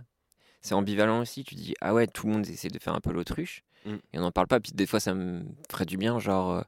[0.62, 1.44] C'est ambivalent aussi.
[1.46, 3.64] Tu dis, ah ouais, tout le monde essaie de faire un peu l'autruche.
[3.86, 3.96] Mm.
[4.14, 4.60] Et on n'en parle pas.
[4.60, 6.20] Puis des fois, ça me ferait du bien.
[6.20, 6.62] Genre, euh,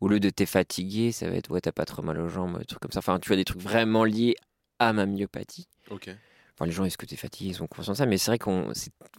[0.00, 2.58] au lieu de t'es fatigué, ça va être, ouais, t'as pas trop mal aux jambes,
[2.58, 3.00] des trucs comme ça.
[3.00, 4.36] Enfin, tu vois, des trucs vraiment liés
[4.78, 5.68] à ma myopathie.
[5.90, 6.10] Ok.
[6.54, 8.06] Enfin, les gens, est-ce que t'es fatigué Ils sont conscients de ça.
[8.06, 8.72] Mais c'est vrai qu'on.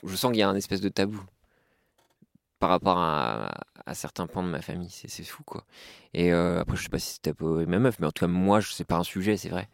[0.04, 1.22] Je sens qu'il y a un espèce de tabou
[2.60, 3.52] par rapport à,
[3.86, 4.90] à certains pans de ma famille.
[4.90, 5.66] C'est fou, quoi.
[6.14, 8.26] Et euh, après, je sais pas si c'est tabou avec ma meuf, mais en tout
[8.26, 9.68] cas, moi, je sais pas un sujet, c'est vrai.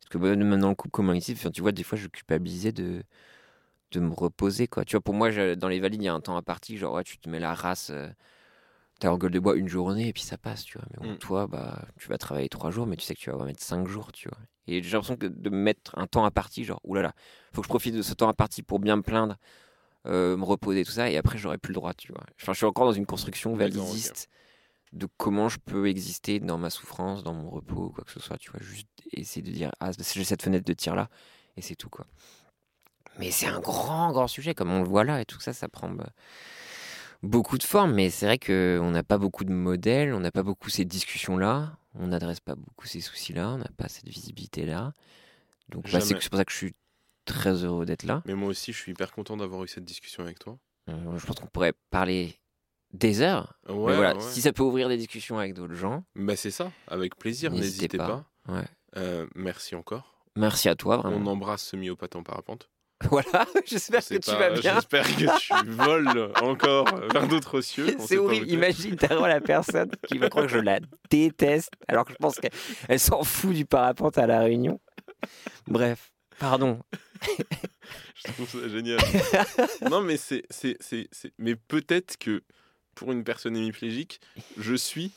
[0.00, 2.72] Parce que bah, même dans le couple commun ici, tu vois, des fois, je culpabilisais
[2.72, 3.02] de,
[3.92, 4.84] de me reposer, quoi.
[4.84, 6.76] Tu vois, pour moi, je- dans les valides, il y a un temps à partie,
[6.78, 8.08] genre, ouais, tu te mets la race, euh,
[8.98, 10.86] t'as en gueule de bois une journée, et puis ça passe, tu vois.
[10.90, 11.18] Mais bon, Mm.
[11.18, 13.86] toi, bah, tu vas travailler trois jours, mais tu sais que tu vas mettre cinq
[13.86, 14.38] jours, tu vois.
[14.66, 17.12] Et j'ai l'impression que de me mettre un temps à partie, genre, oulala,
[17.52, 19.36] faut que je profite de ce temps à partie pour bien me plaindre,
[20.06, 22.24] euh, me reposer, tout ça, et après, j'aurai plus le droit, tu vois.
[22.40, 24.28] Enfin, je suis encore dans une construction validiste
[24.92, 28.38] de comment je peux exister dans ma souffrance, dans mon repos, quoi que ce soit,
[28.38, 28.60] tu vois.
[28.62, 31.08] Juste essayer de dire, ah, j'ai cette fenêtre de tir là,
[31.56, 32.06] et c'est tout, quoi.
[33.18, 35.68] Mais c'est un grand, grand sujet, comme on le voit là, et tout ça, ça
[35.68, 36.10] prend bah,
[37.22, 40.42] beaucoup de formes, mais c'est vrai qu'on n'a pas beaucoup de modèles, on n'a pas
[40.42, 44.92] beaucoup ces discussions-là, on n'adresse pas beaucoup ces soucis-là, on n'a pas cette visibilité-là.
[45.68, 46.74] Donc, bah, c'est pour ça que je suis
[47.24, 48.22] très heureux d'être là.
[48.26, 50.58] Mais moi aussi, je suis hyper content d'avoir eu cette discussion avec toi.
[50.88, 52.38] Euh, je pense qu'on pourrait parler
[52.92, 53.58] des heures.
[53.68, 54.20] Ouais, mais voilà, ouais.
[54.22, 57.88] si ça peut ouvrir des discussions avec d'autres gens, Bah, c'est ça, avec plaisir, N'hésitez
[57.88, 58.24] n'hésitez pas.
[58.46, 58.52] pas.
[58.54, 58.64] ouais.
[58.96, 60.22] Euh, merci encore.
[60.36, 61.16] Merci à toi, vraiment.
[61.16, 62.70] On embrasse ce myopathe en parapente.
[63.10, 64.74] Voilà, j'espère que tu vas bien.
[64.76, 67.94] J'espère que tu voles encore vers d'autres cieux.
[68.00, 68.48] C'est horrible.
[68.48, 70.80] Imagine, t'as la personne qui va croire que je la
[71.10, 72.52] déteste, alors que je pense qu'elle
[72.88, 74.80] elle s'en fout du parapente à la réunion.
[75.66, 76.80] Bref, pardon.
[78.14, 78.98] Je trouve ça génial.
[79.90, 80.46] non, mais c'est-
[81.38, 82.42] mais peut-être que
[82.94, 84.20] pour une personne hémiplégique,
[84.56, 85.12] je suis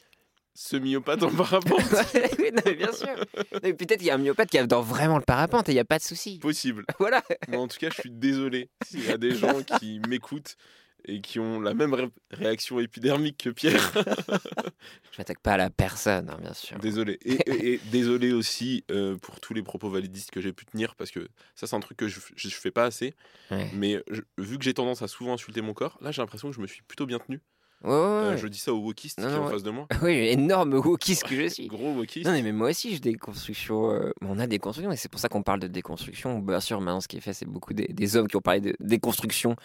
[0.61, 1.79] ce myopathe en parapente.
[2.39, 3.07] oui, non, mais bien sûr.
[3.53, 5.75] Non, mais Peut-être qu'il y a un myopathe qui adore vraiment le parapente et il
[5.75, 6.37] n'y a pas de souci.
[6.39, 6.85] Possible.
[6.99, 7.23] Voilà.
[7.47, 10.57] Mais en tout cas, je suis désolé s'il y a des gens qui m'écoutent
[11.05, 13.93] et qui ont la même ré- réaction épidermique que Pierre.
[15.13, 16.77] Je m'attaque pas à la personne, hein, bien sûr.
[16.79, 17.17] Désolé.
[17.23, 20.95] Et, et- et désolé aussi euh, pour tous les propos validistes que j'ai pu tenir,
[20.95, 23.13] parce que ça, c'est un truc que je, je fais pas assez.
[23.49, 23.69] Ouais.
[23.73, 26.55] Mais je- vu que j'ai tendance à souvent insulter mon corps, là, j'ai l'impression que
[26.55, 27.39] je me suis plutôt bien tenu.
[27.83, 28.37] Ouais, ouais, Euh, ouais.
[28.37, 29.87] je dis ça au wokiste Non, qui est non, en face de moi.
[30.03, 31.67] Oui, énorme wokiste que je suis.
[31.67, 32.25] Gros wokiste.
[32.25, 33.91] Non, mais moi aussi, j'ai des constructions.
[33.91, 36.39] euh, on a des constructions, et c'est pour ça qu'on parle de déconstruction.
[36.39, 38.59] Bien sûr, maintenant, ce qui est fait, c'est beaucoup des, des hommes qui ont parlé
[38.61, 39.55] de déconstruction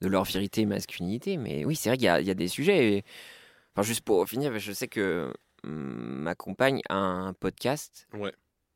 [0.00, 1.36] de leur vérité et masculinité.
[1.36, 2.94] Mais oui, c'est vrai qu'il y, a- il y a des sujets.
[2.94, 3.04] et-
[3.76, 5.70] Enfin, juste pour finir, je sais que hum,
[6.22, 8.32] ma compagne a un podcast Ouais.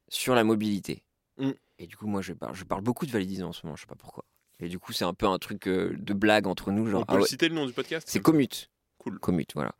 [0.08, 1.02] sur la mobilité.
[1.38, 1.50] Mm.
[1.80, 3.80] Et du coup, moi, je parle, je parle beaucoup de validisme en ce moment, je
[3.80, 4.24] sais pas pourquoi.
[4.60, 6.86] Et du coup, c'est un peu un truc euh, de blague entre nous.
[6.86, 8.06] Genre, On peut ah ouais, citer le nom du podcast?
[8.08, 8.70] C'est commute.
[9.04, 9.18] Cool.
[9.18, 9.74] Commute, voilà.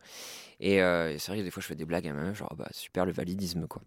[0.60, 2.68] Et euh, c'est vrai que des fois, je fais des blagues à ma genre, bah,
[2.72, 3.82] super le validisme, quoi.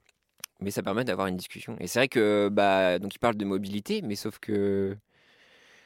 [0.60, 1.78] Mais ça permet d'avoir une discussion.
[1.80, 4.98] Et c'est vrai que, bah, donc, ils parlent de mobilité, mais sauf que,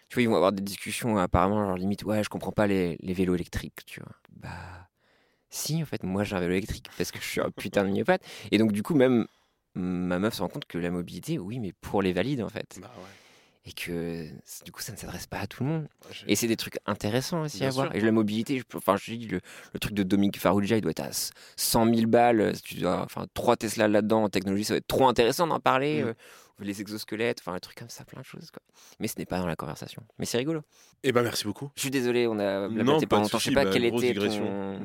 [0.08, 2.98] tu vois, ils vont avoir des discussions, apparemment, genre, limite, ouais, je comprends pas les,
[3.02, 4.14] les vélos électriques, tu vois.
[4.32, 4.90] Bah,
[5.50, 7.90] si, en fait, moi, j'ai un vélo électrique parce que je suis un putain de
[7.90, 8.24] myopathe.
[8.52, 9.28] Et donc, du coup, même,
[9.76, 12.80] ma meuf se rend compte que la mobilité, oui, mais pour les valides, en fait.
[12.82, 13.21] Bah ouais.
[13.66, 14.28] Et que,
[14.66, 15.88] du coup, ça ne s'adresse pas à tout le monde.
[16.28, 17.96] Et c'est des trucs intéressants aussi Bien à voir.
[17.96, 19.40] Et la mobilité, je, peux- enfin, je dis, le,
[19.74, 21.10] le truc de Dominique Farrugia, il doit être à
[21.58, 22.56] 100 000 balles.
[22.56, 25.60] Si tu dois, enfin, 3 Tesla là-dedans en technologie, ça va être trop intéressant d'en
[25.60, 26.02] parler.
[26.04, 26.08] Mm.
[26.08, 26.14] euh,
[26.66, 28.52] les exosquelettes, enfin, les trucs comme ça, plein de choses.
[28.52, 28.62] Quoi.
[29.00, 30.04] Mais ce n'est pas dans la conversation.
[30.20, 30.62] Mais c'est rigolo.
[31.04, 31.72] Eh ben merci beaucoup.
[31.76, 33.40] Je suis désolé, on a Non, pas longtemps.
[33.40, 34.80] Je sais pas bah, quel grosse était ton...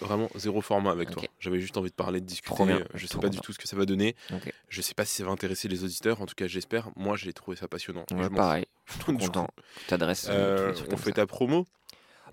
[0.00, 1.22] Vraiment zéro format avec toi.
[1.40, 2.54] J'avais juste envie de parler, de discuter.
[2.54, 4.14] Trop bien, Je sais trop pas du tout ce que ça va donner.
[4.32, 4.52] Ok.
[4.68, 6.20] Je sais pas si ça va intéresser les auditeurs.
[6.20, 6.90] En tout cas, j'espère.
[6.96, 8.04] Moi, j'ai trouvé ça passionnant.
[8.12, 9.48] Ouais, je pareil, je suis content.
[9.80, 11.16] Tu t'adresses euh, trucs on fait ça.
[11.16, 11.66] ta promo.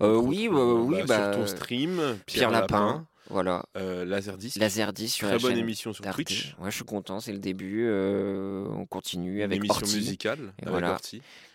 [0.00, 1.96] Euh, oui, euh, oui, bah, bah, sur ton stream,
[2.26, 3.06] Pierre, Pierre Lapin.
[3.30, 3.64] Voilà.
[3.76, 4.56] Euh, Laserdisc.
[4.58, 6.04] Laserdisc sur Très la bonne chaîne émission sur.
[6.10, 6.54] Twitch.
[6.58, 7.86] Ouais, je suis content, c'est le début.
[7.86, 10.98] euh, on continue Une avec émission Horty, musicale Et avec voilà.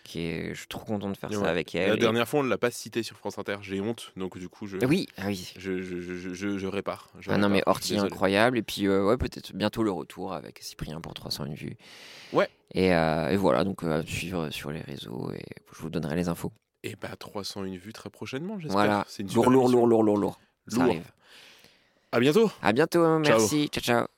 [0.04, 1.48] Qui est, je suis trop content de faire Et ça ouais.
[1.48, 1.96] avec La elle.
[1.96, 3.56] et- dernière fois, on ne l'a pas cité sur France Inter.
[3.60, 5.52] J'ai honte, donc du coup, je, Ah Oui, ah oui.
[5.58, 7.10] je, je, je, je- je répare.
[7.28, 8.00] Ah non, mais désolé.
[8.00, 8.56] incroyable.
[8.56, 11.76] Et puis, euh, ouais, peut-être bientôt le retour avec Cyprien pour 301 vues.
[12.32, 12.48] Ouais.
[12.72, 15.44] Et, euh, et voilà, donc euh, à suivre sur les réseaux et
[15.76, 16.52] je vous donnerai les infos.
[16.84, 18.72] Et bah 301 vues très prochainement, j'espère.
[18.78, 19.04] Voilà.
[19.08, 20.40] C'est une Lourd, super lourd, lourd, lourd, lourd, lourd.
[20.68, 20.84] Ça Lourd.
[20.84, 21.10] arrive.
[22.12, 22.50] À bientôt.
[22.62, 23.68] À bientôt, merci.
[23.68, 23.82] ciao.
[23.82, 24.02] ciao.
[24.04, 24.17] Hi,